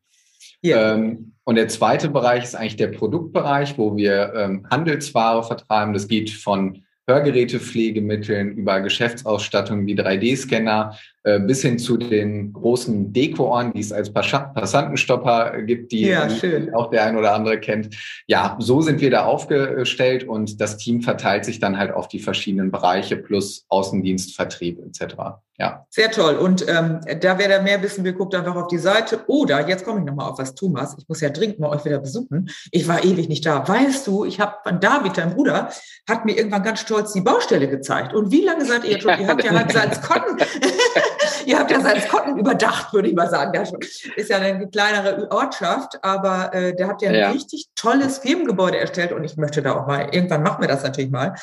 Ja. 0.65 0.95
Ähm, 0.95 1.34
und 1.43 1.56
der 1.56 1.67
zweite 1.67 2.10
Bereich 2.10 2.43
ist 2.43 2.56
eigentlich 2.56 2.75
der 2.75 2.88
Produktbereich, 2.88 3.78
wo 3.78 3.95
wir 3.95 4.34
ähm, 4.36 4.65
Handelsware 4.69 5.43
vertreiben. 5.43 5.93
Das 5.93 6.08
geht 6.08 6.32
von 6.32 6.84
Hörgerätepflegemitteln 7.08 8.58
über 8.58 8.82
Geschäftsausstattung 8.82 9.86
wie 9.86 9.93
3D-Scanner 9.93 10.93
äh, 10.93 11.14
bis 11.39 11.61
hin 11.61 11.79
zu 11.79 11.97
den 11.97 12.53
großen 12.53 13.11
Dekoohren, 13.11 13.73
die 13.73 13.79
es 13.79 13.91
als 13.91 14.13
Passantenstopper 14.13 15.61
gibt, 15.63 15.91
die 15.91 16.07
ja, 16.07 16.27
auch 16.73 16.89
der 16.91 17.05
ein 17.05 17.17
oder 17.17 17.33
andere 17.33 17.59
kennt. 17.59 17.95
Ja, 18.27 18.55
so 18.59 18.81
sind 18.81 19.01
wir 19.01 19.09
da 19.09 19.25
aufgestellt 19.25 20.23
und 20.25 20.61
das 20.61 20.77
Team 20.77 21.01
verteilt 21.01 21.45
sich 21.45 21.59
dann 21.59 21.77
halt 21.77 21.91
auf 21.91 22.07
die 22.07 22.19
verschiedenen 22.19 22.71
Bereiche 22.71 23.17
plus 23.17 23.65
Außendienst, 23.69 24.35
Vertrieb 24.35 24.79
etc. 24.85 25.15
Ja. 25.57 25.85
Sehr 25.89 26.11
toll. 26.11 26.35
Und 26.35 26.67
ähm, 26.67 26.99
da 27.21 27.38
wer 27.38 27.47
da 27.47 27.61
mehr 27.61 27.81
wissen 27.81 28.03
will, 28.03 28.13
guckt 28.13 28.35
einfach 28.35 28.55
auf 28.55 28.67
die 28.67 28.77
Seite. 28.77 29.21
Oder 29.27 29.67
jetzt 29.67 29.85
komme 29.85 29.99
ich 29.99 30.05
nochmal 30.05 30.29
auf 30.29 30.38
was, 30.38 30.53
Thomas. 30.53 30.95
Ich 30.97 31.07
muss 31.07 31.21
ja 31.21 31.29
dringend 31.29 31.59
mal 31.59 31.69
euch 31.69 31.85
wieder 31.85 31.99
besuchen. 31.99 32.49
Ich 32.71 32.88
war 32.88 33.03
ewig 33.03 33.29
nicht 33.29 33.45
da. 33.45 33.65
Weißt 33.65 34.05
du, 34.05 34.25
ich 34.25 34.39
habe 34.41 34.55
von 34.63 34.81
David, 34.81 35.17
dein 35.17 35.33
Bruder, 35.33 35.69
hat 36.09 36.25
mir 36.25 36.38
irgendwann 36.38 36.63
ganz 36.63 36.81
stolz 36.81 37.13
die 37.13 37.21
Baustelle 37.21 37.69
gezeigt. 37.69 38.13
Und 38.13 38.31
wie 38.31 38.43
lange 38.43 38.65
seid 38.65 38.83
ihr 38.83 38.99
schon? 38.99 39.17
Ihr 39.17 39.27
habt 39.27 39.43
ja 39.43 39.51
halb 39.55 39.71
Salzkotten. 39.71 40.38
ihr 41.45 41.60
habt 41.60 41.71
ja 41.71 41.80
Salzkotten 41.80 42.38
überdacht, 42.38 42.93
würde 42.93 43.10
ich 43.10 43.15
mal 43.15 43.30
sagen. 43.30 43.54
Das 43.54 43.71
ist 44.15 44.30
ja 44.30 44.38
eine 44.38 44.67
kleinere 44.69 45.30
Ortschaft, 45.32 46.04
aber 46.04 46.54
äh, 46.54 46.75
der 46.75 46.88
hat 46.88 47.01
ja 47.01 47.10
ein 47.10 47.15
ja. 47.15 47.32
richtig 47.32 47.67
tolles 47.75 48.19
Firmengebäude 48.19 48.78
erstellt 48.78 49.12
und 49.12 49.23
ich 49.23 49.38
möchte 49.38 49.62
da 49.62 49.75
auch 49.75 49.88
mal, 49.88 50.10
irgendwann 50.12 50.43
machen 50.43 50.62
wir 50.62 50.67
das 50.67 50.84
natürlich 50.84 51.12
mal. 51.12 51.36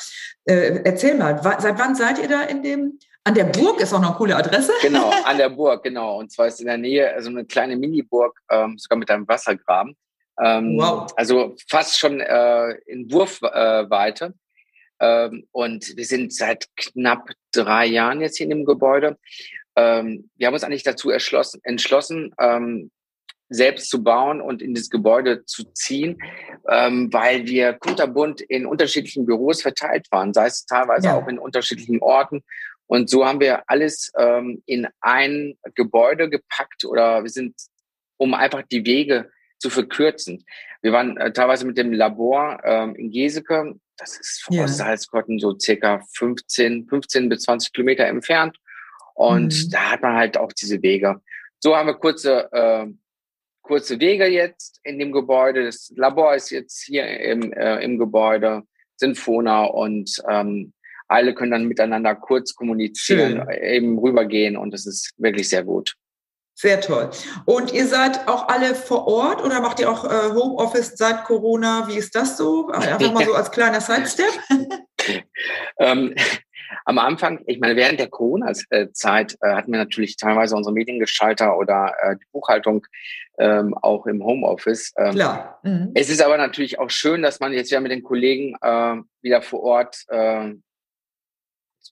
Äh, 0.45 0.81
erzähl 0.83 1.15
mal, 1.15 1.41
seit 1.41 1.77
wann 1.79 1.95
seid 1.95 2.19
ihr 2.19 2.27
da 2.27 2.43
in 2.43 2.63
dem 2.63 2.99
an 3.25 3.35
der 3.35 3.45
Burg 3.45 3.79
ist 3.79 3.93
auch 3.93 4.01
noch 4.01 4.09
eine 4.09 4.17
coole 4.17 4.35
Adresse. 4.35 4.73
Genau, 4.81 5.09
an 5.23 5.37
der 5.37 5.49
Burg, 5.49 5.83
genau. 5.83 6.17
Und 6.19 6.31
zwar 6.31 6.47
ist 6.47 6.59
in 6.59 6.67
der 6.67 6.77
Nähe 6.77 7.13
also 7.13 7.29
eine 7.29 7.45
kleine 7.45 7.77
Mini-Burg, 7.77 8.37
ähm, 8.49 8.77
sogar 8.77 8.97
mit 8.97 9.09
einem 9.09 9.27
Wassergraben. 9.27 9.95
Ähm, 10.41 10.77
wow. 10.77 11.09
Also 11.15 11.55
fast 11.69 11.97
schon 11.97 12.19
äh, 12.19 12.71
in 12.85 13.09
Wurfweite. 13.11 14.33
Äh, 14.99 15.25
ähm, 15.25 15.47
und 15.51 15.95
wir 15.95 16.05
sind 16.05 16.33
seit 16.33 16.67
knapp 16.75 17.29
drei 17.51 17.85
Jahren 17.85 18.21
jetzt 18.21 18.37
hier 18.37 18.45
in 18.45 18.51
dem 18.51 18.65
Gebäude. 18.65 19.17
Ähm, 19.75 20.29
wir 20.35 20.47
haben 20.47 20.53
uns 20.53 20.63
eigentlich 20.63 20.83
dazu 20.83 21.09
entschlossen, 21.09 22.33
ähm, 22.39 22.91
selbst 23.49 23.89
zu 23.89 24.03
bauen 24.03 24.41
und 24.41 24.61
in 24.61 24.73
das 24.73 24.89
Gebäude 24.89 25.45
zu 25.45 25.63
ziehen, 25.73 26.17
ähm, 26.69 27.11
weil 27.13 27.45
wir 27.45 27.73
kunterbunt 27.73 28.41
in 28.41 28.65
unterschiedlichen 28.65 29.25
Büros 29.25 29.61
verteilt 29.61 30.07
waren, 30.11 30.33
sei 30.33 30.47
es 30.47 30.65
teilweise 30.65 31.07
ja. 31.07 31.15
auch 31.15 31.27
in 31.27 31.37
unterschiedlichen 31.37 32.01
Orten. 32.01 32.43
Und 32.87 33.09
so 33.09 33.25
haben 33.25 33.39
wir 33.39 33.63
alles 33.67 34.11
ähm, 34.17 34.61
in 34.65 34.87
ein 35.01 35.55
Gebäude 35.75 36.29
gepackt 36.29 36.85
oder 36.85 37.23
wir 37.23 37.29
sind, 37.29 37.55
um 38.17 38.33
einfach 38.33 38.63
die 38.63 38.85
Wege 38.85 39.29
zu 39.59 39.69
verkürzen. 39.69 40.43
Wir 40.81 40.91
waren 40.91 41.17
äh, 41.17 41.31
teilweise 41.31 41.65
mit 41.65 41.77
dem 41.77 41.93
Labor 41.93 42.59
ähm, 42.63 42.95
in 42.95 43.11
Geseke, 43.11 43.75
das 43.97 44.19
ist 44.19 44.45
ja. 44.49 44.63
aus 44.63 44.77
Salzkotten 44.77 45.39
so 45.39 45.57
circa 45.57 46.01
15, 46.15 46.87
15 46.87 47.29
bis 47.29 47.43
20 47.43 47.71
Kilometer 47.71 48.05
entfernt. 48.05 48.57
Und 49.13 49.53
mhm. 49.53 49.69
da 49.71 49.91
hat 49.91 50.01
man 50.01 50.15
halt 50.15 50.37
auch 50.37 50.51
diese 50.53 50.81
Wege. 50.81 51.21
So 51.59 51.75
haben 51.75 51.87
wir 51.87 51.95
kurze, 51.95 52.51
äh, 52.51 52.87
kurze 53.61 53.99
Wege 53.99 54.27
jetzt 54.27 54.79
in 54.83 54.99
dem 54.99 55.11
Gebäude. 55.11 55.65
Das 55.65 55.91
Labor 55.95 56.35
ist 56.35 56.49
jetzt 56.49 56.83
hier 56.83 57.07
im, 57.19 57.53
äh, 57.53 57.83
im 57.83 57.97
Gebäude, 57.97 58.63
Sinfona 58.97 59.65
und 59.65 60.21
ähm, 60.29 60.73
alle 61.07 61.33
können 61.33 61.51
dann 61.51 61.65
miteinander 61.65 62.15
kurz 62.15 62.55
kommunizieren, 62.55 63.45
Schön. 63.47 63.63
eben 63.63 63.99
rübergehen 63.99 64.57
und 64.57 64.73
das 64.73 64.85
ist 64.85 65.11
wirklich 65.17 65.49
sehr 65.49 65.63
gut. 65.63 65.95
Sehr 66.55 66.81
toll. 66.81 67.09
Und 67.45 67.73
ihr 67.73 67.87
seid 67.87 68.27
auch 68.27 68.47
alle 68.47 68.75
vor 68.75 69.07
Ort 69.07 69.43
oder 69.43 69.59
macht 69.59 69.79
ihr 69.79 69.89
auch 69.89 70.05
äh, 70.05 70.33
Homeoffice 70.33 70.93
seit 70.95 71.23
Corona? 71.23 71.87
Wie 71.87 71.97
ist 71.97 72.15
das 72.15 72.37
so? 72.37 72.69
Einfach 72.69 73.11
mal 73.13 73.25
so 73.25 73.33
als 73.33 73.51
kleiner 73.51 73.81
Sidestep. 73.81 74.31
ähm, 75.79 76.13
am 76.85 76.97
Anfang, 76.99 77.41
ich 77.45 77.59
meine, 77.59 77.75
während 77.75 77.99
der 77.99 78.09
Corona-Zeit 78.09 79.37
äh, 79.41 79.53
hatten 79.53 79.71
wir 79.71 79.79
natürlich 79.79 80.17
teilweise 80.17 80.55
unsere 80.55 80.73
Mediengestalter 80.73 81.57
oder 81.57 81.93
äh, 82.01 82.15
die 82.15 82.25
Buchhaltung 82.31 82.85
ähm, 83.37 83.73
auch 83.81 84.05
im 84.05 84.23
Homeoffice. 84.23 84.93
Ähm, 84.97 85.15
Klar. 85.15 85.59
Mhm. 85.63 85.91
Es 85.95 86.09
ist 86.09 86.21
aber 86.21 86.37
natürlich 86.37 86.79
auch 86.79 86.89
schön, 86.89 87.21
dass 87.21 87.39
man 87.39 87.53
jetzt 87.53 87.71
ja 87.71 87.79
mit 87.79 87.91
den 87.91 88.03
Kollegen 88.03 88.55
äh, 88.61 88.95
wieder 89.21 89.41
vor 89.41 89.63
Ort 89.63 90.03
äh, 90.09 90.53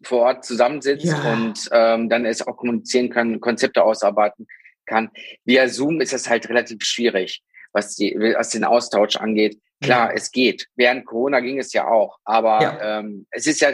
vor 0.03 0.21
Ort 0.21 0.45
zusammensitzt 0.45 1.05
ja. 1.05 1.33
und 1.33 1.69
ähm, 1.71 2.09
dann 2.09 2.25
es 2.25 2.45
auch 2.45 2.57
kommunizieren 2.57 3.09
kann, 3.09 3.39
Konzepte 3.39 3.83
ausarbeiten 3.83 4.47
kann. 4.85 5.11
Via 5.45 5.67
Zoom 5.67 6.01
ist 6.01 6.13
es 6.13 6.29
halt 6.29 6.49
relativ 6.49 6.83
schwierig, 6.83 7.43
was, 7.71 7.95
die, 7.95 8.15
was 8.35 8.49
den 8.49 8.63
Austausch 8.63 9.15
angeht. 9.17 9.59
Klar, 9.81 10.09
ja. 10.09 10.15
es 10.15 10.31
geht. 10.31 10.67
Während 10.75 11.05
Corona 11.05 11.39
ging 11.39 11.59
es 11.59 11.73
ja 11.73 11.87
auch, 11.87 12.19
aber 12.23 12.61
ja. 12.61 12.99
Ähm, 12.99 13.25
es 13.31 13.47
ist 13.47 13.61
ja 13.61 13.71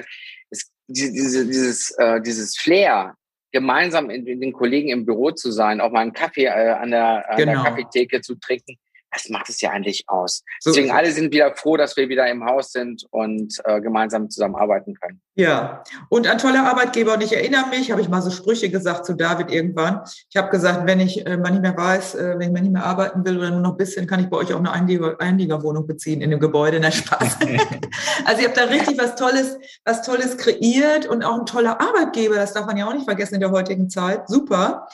es, 0.88 1.12
diese, 1.12 1.46
dieses, 1.46 1.92
äh, 1.98 2.22
dieses 2.22 2.58
Flair, 2.58 3.16
gemeinsam 3.52 4.10
in, 4.10 4.28
in, 4.28 4.42
den 4.42 4.54
Kollegen 4.54 4.90
im 4.90 5.06
Büro 5.06 5.32
zu 5.32 5.52
sein, 5.52 5.82
auch 5.82 5.92
mal 5.92 6.02
einen 6.02 6.14
Kaffee 6.14 6.46
äh, 6.46 6.72
an, 6.72 6.92
der, 6.92 7.30
an 7.30 7.38
genau. 7.38 7.54
der 7.54 7.64
Kaffeetheke 7.64 8.22
zu 8.22 8.36
trinken, 8.36 8.78
das 9.18 9.30
macht 9.30 9.50
es 9.50 9.62
ja 9.62 9.72
eigentlich 9.72 10.06
aus. 10.08 10.44
So 10.60 10.72
Deswegen 10.72 10.92
alle 10.92 11.12
sind 11.12 11.34
wieder 11.34 11.56
froh, 11.56 11.78
dass 11.78 11.98
wir 11.98 12.10
wieder 12.10 12.28
im 12.28 12.46
Haus 12.46 12.72
sind 12.72 13.06
und 13.12 13.56
äh, 13.66 13.82
gemeinsam 13.82 14.30
zusammenarbeiten 14.30 14.96
können. 14.96 15.22
Ja, 15.36 15.84
und 16.10 16.28
ein 16.28 16.40
toller 16.40 16.64
Arbeitgeber. 16.66 17.14
Und 17.14 17.24
ich 17.24 17.34
erinnere 17.34 17.68
mich, 17.68 17.92
habe 17.92 18.02
ich 18.02 18.10
mal 18.10 18.22
so 18.22 18.32
Sprüche 18.32 18.70
gesagt 18.70 19.06
zu 19.06 19.14
David 19.14 19.52
irgendwann. 19.52 20.02
Ich 20.30 20.36
habe 20.36 20.50
gesagt, 20.50 20.88
wenn 20.88 21.00
ich 21.00 21.26
äh, 21.28 21.38
mal 21.38 21.52
nicht 21.52 21.62
mehr 21.62 21.78
weiß, 21.78 22.16
äh, 22.16 22.40
wenn 22.40 22.48
ich 22.48 22.54
mal 22.54 22.62
nicht 22.62 22.74
mehr 22.74 22.84
arbeiten 22.84 23.24
will 23.24 23.38
oder 23.38 23.52
nur 23.52 23.62
noch 23.62 23.72
ein 23.72 23.78
bisschen, 23.78 24.08
kann 24.08 24.20
ich 24.20 24.30
bei 24.30 24.38
euch 24.38 24.54
auch 24.54 24.60
eine 24.60 24.72
Einlieger 24.72 25.16
Einliegerwohnung 25.20 25.86
beziehen 25.86 26.22
in 26.22 26.32
dem 26.32 26.40
Gebäude. 26.40 26.80
Na 26.80 26.92
Spaß. 26.92 27.38
also 28.26 28.42
ihr 28.42 28.48
habt 28.48 28.58
da 28.58 28.64
richtig 28.64 28.98
was 28.98 29.16
Tolles, 29.16 29.60
was 29.86 30.02
Tolles 30.02 30.38
kreiert 30.38 31.06
und 31.06 31.24
auch 31.24 31.40
ein 31.40 31.46
toller 31.46 31.80
Arbeitgeber. 31.80 32.36
Das 32.36 32.54
darf 32.54 32.66
man 32.66 32.78
ja 32.78 32.88
auch 32.88 32.94
nicht 32.94 33.06
vergessen 33.06 33.36
in 33.36 33.42
der 33.42 33.52
heutigen 33.52 33.90
Zeit. 33.90 34.28
Super. 34.28 34.88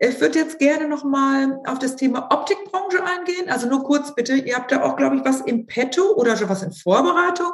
Ich 0.00 0.20
würde 0.20 0.38
jetzt 0.38 0.60
gerne 0.60 0.86
nochmal 0.86 1.58
auf 1.66 1.80
das 1.80 1.96
Thema 1.96 2.28
Optikbranche 2.30 3.02
eingehen. 3.02 3.50
Also 3.50 3.68
nur 3.68 3.82
kurz 3.82 4.14
bitte, 4.14 4.34
ihr 4.34 4.54
habt 4.54 4.70
da 4.70 4.84
auch, 4.84 4.96
glaube 4.96 5.16
ich, 5.16 5.24
was 5.24 5.40
im 5.40 5.66
Petto 5.66 6.14
oder 6.14 6.36
schon 6.36 6.48
was 6.48 6.62
in 6.62 6.70
Vorbereitung. 6.70 7.50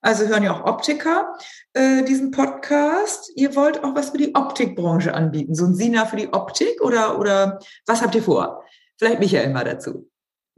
Also 0.00 0.26
hören 0.26 0.44
ja 0.44 0.52
auch 0.52 0.64
Optiker 0.64 1.36
äh, 1.72 2.04
diesen 2.04 2.30
Podcast. 2.30 3.32
Ihr 3.34 3.56
wollt 3.56 3.82
auch 3.82 3.96
was 3.96 4.10
für 4.10 4.18
die 4.18 4.34
Optikbranche 4.36 5.12
anbieten. 5.12 5.56
So 5.56 5.64
ein 5.64 5.74
Sina 5.74 6.06
für 6.06 6.16
die 6.16 6.32
Optik 6.32 6.80
oder, 6.82 7.18
oder 7.18 7.58
was 7.86 8.00
habt 8.00 8.14
ihr 8.14 8.22
vor? 8.22 8.62
Vielleicht 8.96 9.18
Michael 9.18 9.52
mal 9.52 9.64
dazu. 9.64 10.08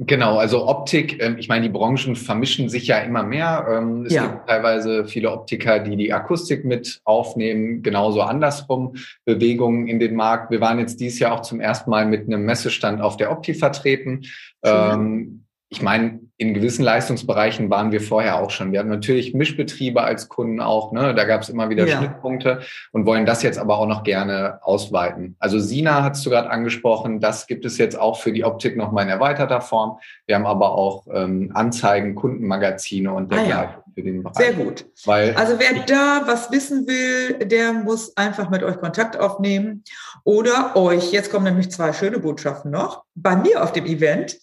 Genau, 0.03 0.39
also 0.39 0.67
Optik, 0.67 1.23
ähm, 1.23 1.37
ich 1.39 1.49
meine, 1.49 1.67
die 1.67 1.73
Branchen 1.73 2.17
vermischen 2.17 2.71
sich 2.71 2.87
ja 2.87 3.01
immer 3.01 3.23
mehr. 3.23 3.67
Ähm, 3.71 4.07
es 4.07 4.15
ja. 4.15 4.29
gibt 4.29 4.49
teilweise 4.49 5.05
viele 5.05 5.31
Optiker, 5.31 5.79
die 5.79 5.95
die 5.95 6.11
Akustik 6.11 6.65
mit 6.65 7.03
aufnehmen, 7.05 7.83
genauso 7.83 8.23
andersrum 8.23 8.95
Bewegungen 9.27 9.89
in 9.89 10.01
den 10.01 10.17
Markt. 10.17 10.51
Wir 10.51 10.63
waren 10.63 10.79
jetzt 10.79 11.01
dieses 11.01 11.19
Jahr 11.19 11.35
auch 11.35 11.43
zum 11.43 11.61
ersten 11.61 11.91
Mal 11.91 12.07
mit 12.07 12.27
einem 12.27 12.47
Messestand 12.47 13.03
auf 13.03 13.19
der 13.19 13.31
Opti 13.31 13.53
vertreten. 13.53 14.23
Ähm, 14.65 15.45
ich 15.69 15.83
meine, 15.83 16.21
in 16.41 16.55
gewissen 16.55 16.83
Leistungsbereichen 16.83 17.69
waren 17.69 17.93
wir 17.93 18.01
vorher 18.01 18.41
auch 18.41 18.49
schon. 18.49 18.73
Wir 18.73 18.79
hatten 18.79 18.89
natürlich 18.89 19.35
Mischbetriebe 19.35 20.03
als 20.03 20.31
Kunden 20.31 20.63
auch, 20.63 20.91
ne? 20.91 21.15
Da 21.15 21.25
gab 21.25 21.43
es 21.43 21.51
immer 21.51 21.69
wieder 21.69 21.87
ja. 21.87 21.99
Schnittpunkte 21.99 22.61
und 22.93 23.05
wollen 23.05 23.27
das 23.27 23.43
jetzt 23.43 23.59
aber 23.59 23.77
auch 23.77 23.87
noch 23.87 24.05
gerne 24.05 24.59
ausweiten. 24.63 25.37
Also 25.39 25.59
Sina 25.59 26.03
hast 26.03 26.25
du 26.25 26.31
gerade 26.31 26.49
angesprochen, 26.49 27.21
das 27.21 27.47
gibt 27.47 27.67
es 27.67 27.77
jetzt 27.77 27.99
auch 27.99 28.19
für 28.19 28.33
die 28.33 28.43
Optik 28.43 28.79
nochmal 28.79 29.05
in 29.05 29.11
erweiterter 29.11 29.61
Form. 29.61 29.99
Wir 30.25 30.37
haben 30.37 30.47
aber 30.47 30.73
auch 30.73 31.07
ähm, 31.13 31.51
Anzeigen, 31.53 32.15
Kundenmagazine 32.15 33.13
und 33.13 33.31
dergleichen 33.31 33.53
ah, 33.53 33.83
ja. 33.85 33.93
für 33.95 34.03
den 34.03 34.23
Bereich. 34.23 34.37
Sehr 34.37 34.55
gut. 34.55 34.87
Weil 35.05 35.35
also 35.35 35.59
wer 35.59 35.83
da 35.85 36.23
was 36.25 36.51
wissen 36.51 36.87
will, 36.87 37.35
der 37.47 37.75
muss 37.75 38.17
einfach 38.17 38.49
mit 38.49 38.63
euch 38.63 38.81
Kontakt 38.81 39.19
aufnehmen 39.19 39.85
oder 40.25 40.75
euch, 40.75 41.13
jetzt 41.13 41.31
kommen 41.31 41.45
nämlich 41.45 41.71
zwei 41.71 41.93
schöne 41.93 42.19
Botschaften 42.19 42.71
noch, 42.71 43.05
bei 43.15 43.37
mir 43.37 43.63
auf 43.63 43.73
dem 43.73 43.85
Event 43.85 44.39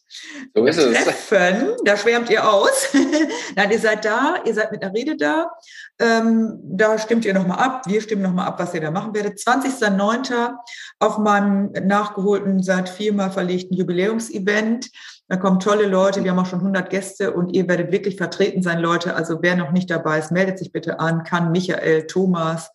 so 0.54 0.66
ist 0.66 0.78
treffen. 0.78 1.70
Da 1.88 1.96
schwärmt 1.96 2.30
ihr 2.30 2.46
aus. 2.46 2.90
Nein, 3.56 3.72
ihr 3.72 3.80
seid 3.80 4.04
da, 4.04 4.42
ihr 4.44 4.54
seid 4.54 4.74
mit 4.74 4.84
einer 4.84 4.94
Rede 4.94 5.16
da. 5.16 5.52
Ähm, 5.98 6.60
da 6.62 7.00
stimmt 7.00 7.24
ihr 7.24 7.34
nochmal 7.34 7.60
ab. 7.60 7.84
Wir 7.88 8.02
stimmen 8.02 8.24
nochmal 8.24 8.46
ab, 8.46 8.60
was 8.60 8.74
ihr 8.74 8.82
da 8.82 8.92
machen 8.92 9.16
werdet. 9.16 9.40
20.09. 9.40 10.52
auf 11.00 11.18
meinem 11.18 11.72
nachgeholten, 11.88 12.62
seit 12.62 12.90
viermal 12.90 13.32
verlegten 13.32 13.74
Jubiläumsevent. 13.74 14.90
Da 15.30 15.38
kommen 15.38 15.62
tolle 15.62 15.88
Leute. 15.88 16.26
Wir 16.26 16.32
haben 16.32 16.40
auch 16.40 16.46
schon 16.46 16.60
100 16.60 16.90
Gäste 16.90 17.32
und 17.32 17.56
ihr 17.56 17.70
werdet 17.70 17.94
wirklich 17.94 18.18
vertreten 18.18 18.62
sein, 18.62 18.80
Leute. 18.80 19.16
Also 19.16 19.38
wer 19.42 19.56
noch 19.56 19.72
nicht 19.72 19.90
dabei 19.90 20.20
ist, 20.20 20.34
meldet 20.34 20.60
sich 20.60 20.74
bitte 20.74 21.00
an. 21.00 21.24
Kann 21.24 21.54
Michael, 21.54 22.06
Thomas, 22.06 22.70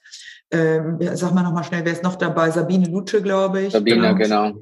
ähm, 0.50 0.96
sag 1.12 1.34
mal 1.34 1.42
nochmal 1.42 1.64
schnell, 1.64 1.84
wer 1.84 1.92
ist 1.92 2.02
noch 2.02 2.16
dabei? 2.16 2.50
Sabine 2.50 2.88
Lutsche, 2.88 3.20
glaube 3.20 3.60
ich. 3.60 3.74
Sabine, 3.74 4.14
genau. 4.14 4.52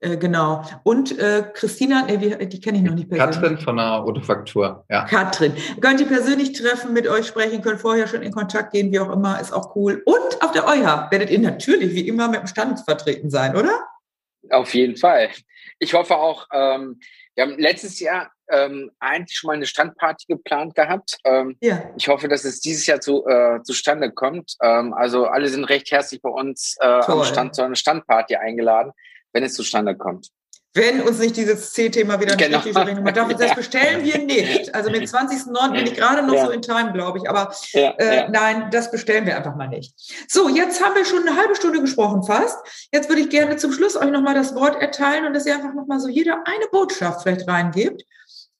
Äh, 0.00 0.16
genau. 0.16 0.64
Und 0.82 1.18
äh, 1.18 1.44
Christina, 1.52 2.08
äh, 2.08 2.16
die, 2.16 2.48
die 2.48 2.60
kenne 2.60 2.78
ich 2.78 2.84
noch 2.84 2.94
nicht 2.94 3.08
persönlich. 3.08 3.36
Katrin 3.36 3.58
von 3.58 3.76
der 3.76 4.02
Autofaktur, 4.02 4.84
ja. 4.88 5.04
Katrin. 5.04 5.54
Könnt 5.80 6.00
ihr 6.00 6.06
persönlich 6.06 6.52
treffen, 6.52 6.94
mit 6.94 7.06
euch 7.06 7.26
sprechen, 7.26 7.60
könnt 7.60 7.80
vorher 7.80 8.06
schon 8.06 8.22
in 8.22 8.32
Kontakt 8.32 8.72
gehen, 8.72 8.90
wie 8.92 8.98
auch 8.98 9.12
immer, 9.12 9.38
ist 9.40 9.52
auch 9.52 9.76
cool. 9.76 10.02
Und 10.06 10.42
auf 10.42 10.52
der 10.52 10.66
EuHA 10.66 11.10
werdet 11.10 11.28
ihr 11.30 11.38
natürlich 11.38 11.94
wie 11.94 12.08
immer 12.08 12.28
mit 12.28 12.40
dem 12.40 12.46
Stand 12.46 12.80
vertreten 12.80 13.28
sein, 13.28 13.54
oder? 13.54 13.78
Auf 14.48 14.74
jeden 14.74 14.96
Fall. 14.96 15.28
Ich 15.78 15.92
hoffe 15.92 16.16
auch, 16.16 16.46
ähm, 16.50 16.98
wir 17.34 17.44
haben 17.44 17.58
letztes 17.58 18.00
Jahr 18.00 18.30
ähm, 18.50 18.90
eigentlich 19.00 19.36
schon 19.36 19.48
mal 19.48 19.54
eine 19.54 19.66
Standparty 19.66 20.26
geplant 20.28 20.74
gehabt. 20.74 21.18
Ähm, 21.24 21.56
ja. 21.60 21.82
Ich 21.96 22.08
hoffe, 22.08 22.26
dass 22.26 22.44
es 22.44 22.60
dieses 22.60 22.86
Jahr 22.86 23.00
zu, 23.00 23.26
äh, 23.26 23.62
zustande 23.62 24.10
kommt. 24.10 24.56
Ähm, 24.62 24.94
also 24.94 25.26
alle 25.26 25.48
sind 25.48 25.64
recht 25.64 25.90
herzlich 25.90 26.22
bei 26.22 26.30
uns 26.30 26.76
äh, 26.80 26.86
am 26.86 27.22
Stand 27.24 27.54
zu 27.54 27.62
einer 27.62 27.76
Standparty 27.76 28.36
eingeladen 28.36 28.92
wenn 29.32 29.42
es 29.42 29.54
zustande 29.54 29.96
kommt. 29.96 30.30
Wenn 30.72 31.00
uns 31.00 31.18
nicht 31.18 31.36
dieses 31.36 31.72
C-Thema 31.72 32.20
wieder 32.20 32.36
genau. 32.36 32.60
bringt. 32.60 33.02
Man 33.02 33.12
darf, 33.12 33.34
das 33.38 33.56
bestellen 33.56 34.04
wir 34.04 34.18
nicht. 34.18 34.72
Also 34.72 34.88
mit 34.90 35.02
20.09. 35.02 35.72
bin 35.72 35.86
ich 35.86 35.94
gerade 35.94 36.22
noch 36.22 36.34
ja. 36.34 36.46
so 36.46 36.52
in 36.52 36.62
Time, 36.62 36.92
glaube 36.92 37.18
ich. 37.18 37.28
Aber 37.28 37.52
ja, 37.72 37.90
äh, 37.98 38.16
ja. 38.16 38.28
nein, 38.28 38.68
das 38.70 38.90
bestellen 38.90 39.26
wir 39.26 39.36
einfach 39.36 39.56
mal 39.56 39.68
nicht. 39.68 39.94
So, 40.28 40.48
jetzt 40.48 40.82
haben 40.82 40.94
wir 40.94 41.04
schon 41.04 41.26
eine 41.26 41.36
halbe 41.36 41.56
Stunde 41.56 41.80
gesprochen 41.80 42.22
fast. 42.22 42.56
Jetzt 42.92 43.08
würde 43.08 43.22
ich 43.22 43.30
gerne 43.30 43.56
zum 43.56 43.72
Schluss 43.72 43.96
euch 43.96 44.10
nochmal 44.10 44.34
das 44.34 44.54
Wort 44.54 44.80
erteilen 44.80 45.26
und 45.26 45.34
dass 45.34 45.44
ihr 45.44 45.56
einfach 45.56 45.74
nochmal 45.74 45.98
so 45.98 46.08
jeder 46.08 46.44
eine 46.46 46.66
Botschaft 46.70 47.22
vielleicht 47.22 47.48
reingebt. 47.48 48.04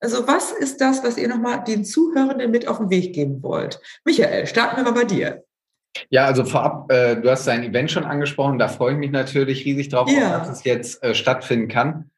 Also 0.00 0.26
was 0.26 0.50
ist 0.50 0.80
das, 0.80 1.04
was 1.04 1.16
ihr 1.16 1.28
nochmal 1.28 1.62
den 1.62 1.85
Zuhörenden 1.85 2.50
mit 2.50 2.66
auf 2.66 2.78
den 2.78 2.90
Weg 2.90 3.14
geben 3.14 3.42
wollt? 3.42 3.80
Michael, 4.04 4.46
starten 4.46 4.78
wir 4.78 4.85
mal 4.85 4.92
bei 4.92 5.04
dir. 5.04 5.44
Ja, 6.09 6.24
also 6.24 6.44
vorab, 6.44 6.90
äh, 6.92 7.16
du 7.16 7.31
hast 7.31 7.46
dein 7.46 7.64
Event 7.64 7.90
schon 7.90 8.05
angesprochen, 8.05 8.59
da 8.59 8.68
freue 8.68 8.92
ich 8.92 8.98
mich 8.98 9.11
natürlich 9.11 9.64
riesig 9.64 9.88
drauf, 9.88 10.09
ja. 10.11 10.38
dass 10.38 10.48
es 10.48 10.64
jetzt 10.64 11.03
äh, 11.03 11.14
stattfinden 11.14 11.68
kann. 11.68 12.11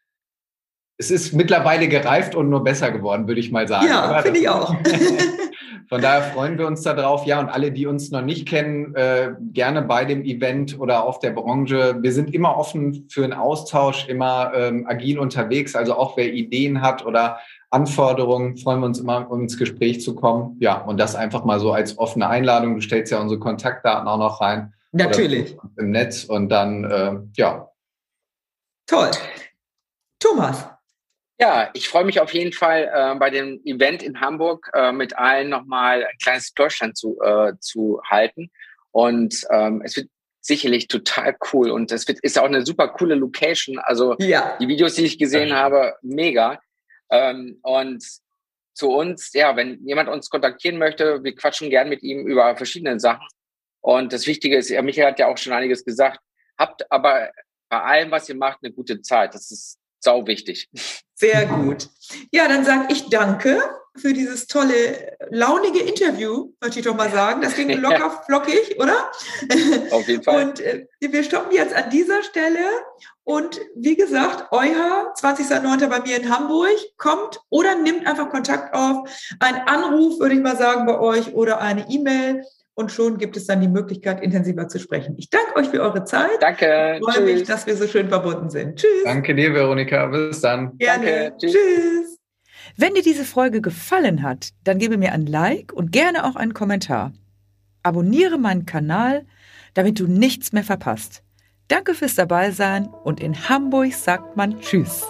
Es 0.98 1.10
ist 1.10 1.32
mittlerweile 1.32 1.88
gereift 1.88 2.34
und 2.34 2.50
nur 2.50 2.62
besser 2.62 2.90
geworden, 2.90 3.26
würde 3.26 3.40
ich 3.40 3.50
mal 3.50 3.66
sagen. 3.66 3.88
Ja, 3.88 4.22
finde 4.22 4.40
ich 4.40 4.48
auch. 4.48 4.74
Von 5.88 6.00
daher 6.00 6.22
freuen 6.22 6.58
wir 6.58 6.66
uns 6.66 6.82
darauf. 6.82 7.26
Ja, 7.26 7.40
und 7.40 7.48
alle, 7.48 7.72
die 7.72 7.86
uns 7.86 8.10
noch 8.10 8.22
nicht 8.22 8.48
kennen, 8.48 8.94
äh, 8.94 9.32
gerne 9.52 9.82
bei 9.82 10.04
dem 10.04 10.24
Event 10.24 10.78
oder 10.78 11.04
auf 11.04 11.18
der 11.18 11.30
Branche. 11.30 11.96
Wir 12.00 12.12
sind 12.12 12.34
immer 12.34 12.56
offen 12.56 13.08
für 13.10 13.24
einen 13.24 13.32
Austausch, 13.32 14.08
immer 14.08 14.52
ähm, 14.54 14.86
agil 14.88 15.18
unterwegs. 15.18 15.76
Also 15.76 15.94
auch 15.94 16.16
wer 16.16 16.32
Ideen 16.32 16.80
hat 16.82 17.04
oder 17.04 17.38
Anforderungen, 17.70 18.56
freuen 18.56 18.80
wir 18.80 18.86
uns 18.86 19.00
immer, 19.00 19.30
um 19.30 19.42
ins 19.42 19.58
Gespräch 19.58 20.00
zu 20.00 20.14
kommen. 20.14 20.56
Ja, 20.60 20.80
und 20.82 20.98
das 20.98 21.14
einfach 21.14 21.44
mal 21.44 21.60
so 21.60 21.72
als 21.72 21.98
offene 21.98 22.28
Einladung. 22.28 22.74
Du 22.74 22.80
stellst 22.80 23.12
ja 23.12 23.20
unsere 23.20 23.40
Kontaktdaten 23.40 24.06
auch 24.08 24.18
noch 24.18 24.40
rein. 24.40 24.74
Natürlich. 24.92 25.56
Im 25.78 25.90
Netz 25.90 26.24
und 26.24 26.50
dann, 26.50 26.84
äh, 26.84 27.14
ja. 27.36 27.68
Toll. 28.86 29.10
Thomas. 30.18 30.71
Ja, 31.42 31.70
ich 31.74 31.88
freue 31.88 32.04
mich 32.04 32.20
auf 32.20 32.32
jeden 32.32 32.52
Fall 32.52 32.88
äh, 32.94 33.14
bei 33.18 33.28
dem 33.28 33.60
Event 33.64 34.02
in 34.02 34.20
Hamburg 34.20 34.70
äh, 34.74 34.92
mit 34.92 35.18
allen 35.18 35.48
nochmal 35.48 36.04
ein 36.04 36.18
kleines 36.22 36.54
Deutschland 36.54 36.96
zu, 36.96 37.20
äh, 37.20 37.54
zu 37.58 38.00
halten. 38.08 38.50
Und 38.92 39.44
ähm, 39.50 39.82
es 39.84 39.96
wird 39.96 40.08
sicherlich 40.40 40.86
total 40.86 41.36
cool 41.52 41.70
und 41.70 41.90
es 41.90 42.06
wird, 42.06 42.20
ist 42.20 42.38
auch 42.38 42.44
eine 42.44 42.64
super 42.64 42.88
coole 42.88 43.16
Location. 43.16 43.78
Also 43.80 44.14
ja. 44.20 44.56
die 44.60 44.68
Videos, 44.68 44.94
die 44.94 45.04
ich 45.04 45.18
gesehen 45.18 45.52
habe, 45.52 45.96
mega. 46.02 46.60
Ähm, 47.10 47.58
und 47.62 48.04
zu 48.74 48.90
uns, 48.90 49.32
ja, 49.32 49.56
wenn 49.56 49.84
jemand 49.84 50.08
uns 50.08 50.30
kontaktieren 50.30 50.78
möchte, 50.78 51.24
wir 51.24 51.34
quatschen 51.34 51.70
gern 51.70 51.88
mit 51.88 52.04
ihm 52.04 52.24
über 52.26 52.56
verschiedene 52.56 53.00
Sachen. 53.00 53.26
Und 53.80 54.12
das 54.12 54.28
Wichtige 54.28 54.56
ist, 54.56 54.70
ja, 54.70 54.80
Michael 54.80 55.08
hat 55.08 55.18
ja 55.18 55.26
auch 55.26 55.38
schon 55.38 55.52
einiges 55.52 55.84
gesagt, 55.84 56.20
habt 56.56 56.90
aber 56.90 57.32
bei 57.68 57.80
allem, 57.80 58.12
was 58.12 58.28
ihr 58.28 58.36
macht, 58.36 58.60
eine 58.62 58.72
gute 58.72 59.02
Zeit. 59.02 59.34
Das 59.34 59.50
ist 59.50 59.78
sau 60.02 60.26
wichtig. 60.26 60.68
Sehr 61.14 61.46
gut. 61.46 61.88
Ja, 62.32 62.48
dann 62.48 62.64
sage 62.64 62.88
ich 62.90 63.08
danke 63.08 63.62
für 63.96 64.12
dieses 64.12 64.46
tolle, 64.46 65.16
launige 65.30 65.80
Interview, 65.80 66.52
möchte 66.60 66.80
ich 66.80 66.84
doch 66.84 66.96
mal 66.96 67.10
sagen. 67.10 67.42
Das 67.42 67.54
ging 67.54 67.70
locker 67.80 68.22
flockig, 68.26 68.78
oder? 68.78 69.10
Auf 69.90 70.08
jeden 70.08 70.22
Fall. 70.22 70.48
Und 70.48 70.60
äh, 70.60 70.86
wir 71.00 71.22
stoppen 71.22 71.52
jetzt 71.52 71.74
an 71.74 71.90
dieser 71.90 72.22
Stelle. 72.22 72.58
Und 73.24 73.60
wie 73.76 73.94
gesagt, 73.94 74.46
euer 74.50 75.12
20.09. 75.20 75.86
bei 75.86 76.00
mir 76.00 76.16
in 76.16 76.34
Hamburg 76.34 76.76
kommt 76.96 77.40
oder 77.50 77.76
nimmt 77.76 78.06
einfach 78.06 78.30
Kontakt 78.30 78.74
auf. 78.74 79.08
Ein 79.38 79.56
Anruf, 79.68 80.18
würde 80.18 80.34
ich 80.34 80.40
mal 80.40 80.56
sagen, 80.56 80.86
bei 80.86 80.98
euch 80.98 81.34
oder 81.34 81.60
eine 81.60 81.88
E-Mail. 81.88 82.44
Und 82.74 82.90
schon 82.90 83.18
gibt 83.18 83.36
es 83.36 83.46
dann 83.46 83.60
die 83.60 83.68
Möglichkeit, 83.68 84.22
intensiver 84.22 84.66
zu 84.66 84.78
sprechen. 84.78 85.14
Ich 85.18 85.28
danke 85.28 85.56
euch 85.56 85.68
für 85.68 85.82
eure 85.82 86.04
Zeit. 86.04 86.30
Danke. 86.40 86.96
Ich 86.98 87.04
freue 87.04 87.24
Tschüss. 87.24 87.40
mich, 87.40 87.42
dass 87.44 87.66
wir 87.66 87.76
so 87.76 87.86
schön 87.86 88.08
verbunden 88.08 88.48
sind. 88.48 88.76
Tschüss. 88.76 89.04
Danke 89.04 89.34
dir, 89.34 89.52
Veronika. 89.52 90.06
Bis 90.06 90.40
dann. 90.40 90.76
Gerne. 90.78 91.04
Danke. 91.04 91.36
Tschüss. 91.38 91.52
Tschüss. 91.52 92.18
Wenn 92.76 92.94
dir 92.94 93.02
diese 93.02 93.24
Folge 93.24 93.60
gefallen 93.60 94.22
hat, 94.22 94.50
dann 94.64 94.78
gebe 94.78 94.96
mir 94.96 95.12
ein 95.12 95.26
Like 95.26 95.72
und 95.72 95.92
gerne 95.92 96.24
auch 96.24 96.36
einen 96.36 96.54
Kommentar. 96.54 97.12
Abonniere 97.82 98.38
meinen 98.38 98.64
Kanal, 98.64 99.26
damit 99.74 99.98
du 100.00 100.06
nichts 100.06 100.52
mehr 100.52 100.64
verpasst. 100.64 101.22
Danke 101.68 101.94
fürs 101.94 102.14
Dabeisein 102.14 102.86
und 102.86 103.20
in 103.20 103.48
Hamburg 103.48 103.92
sagt 103.92 104.36
man 104.36 104.60
Tschüss. 104.60 105.04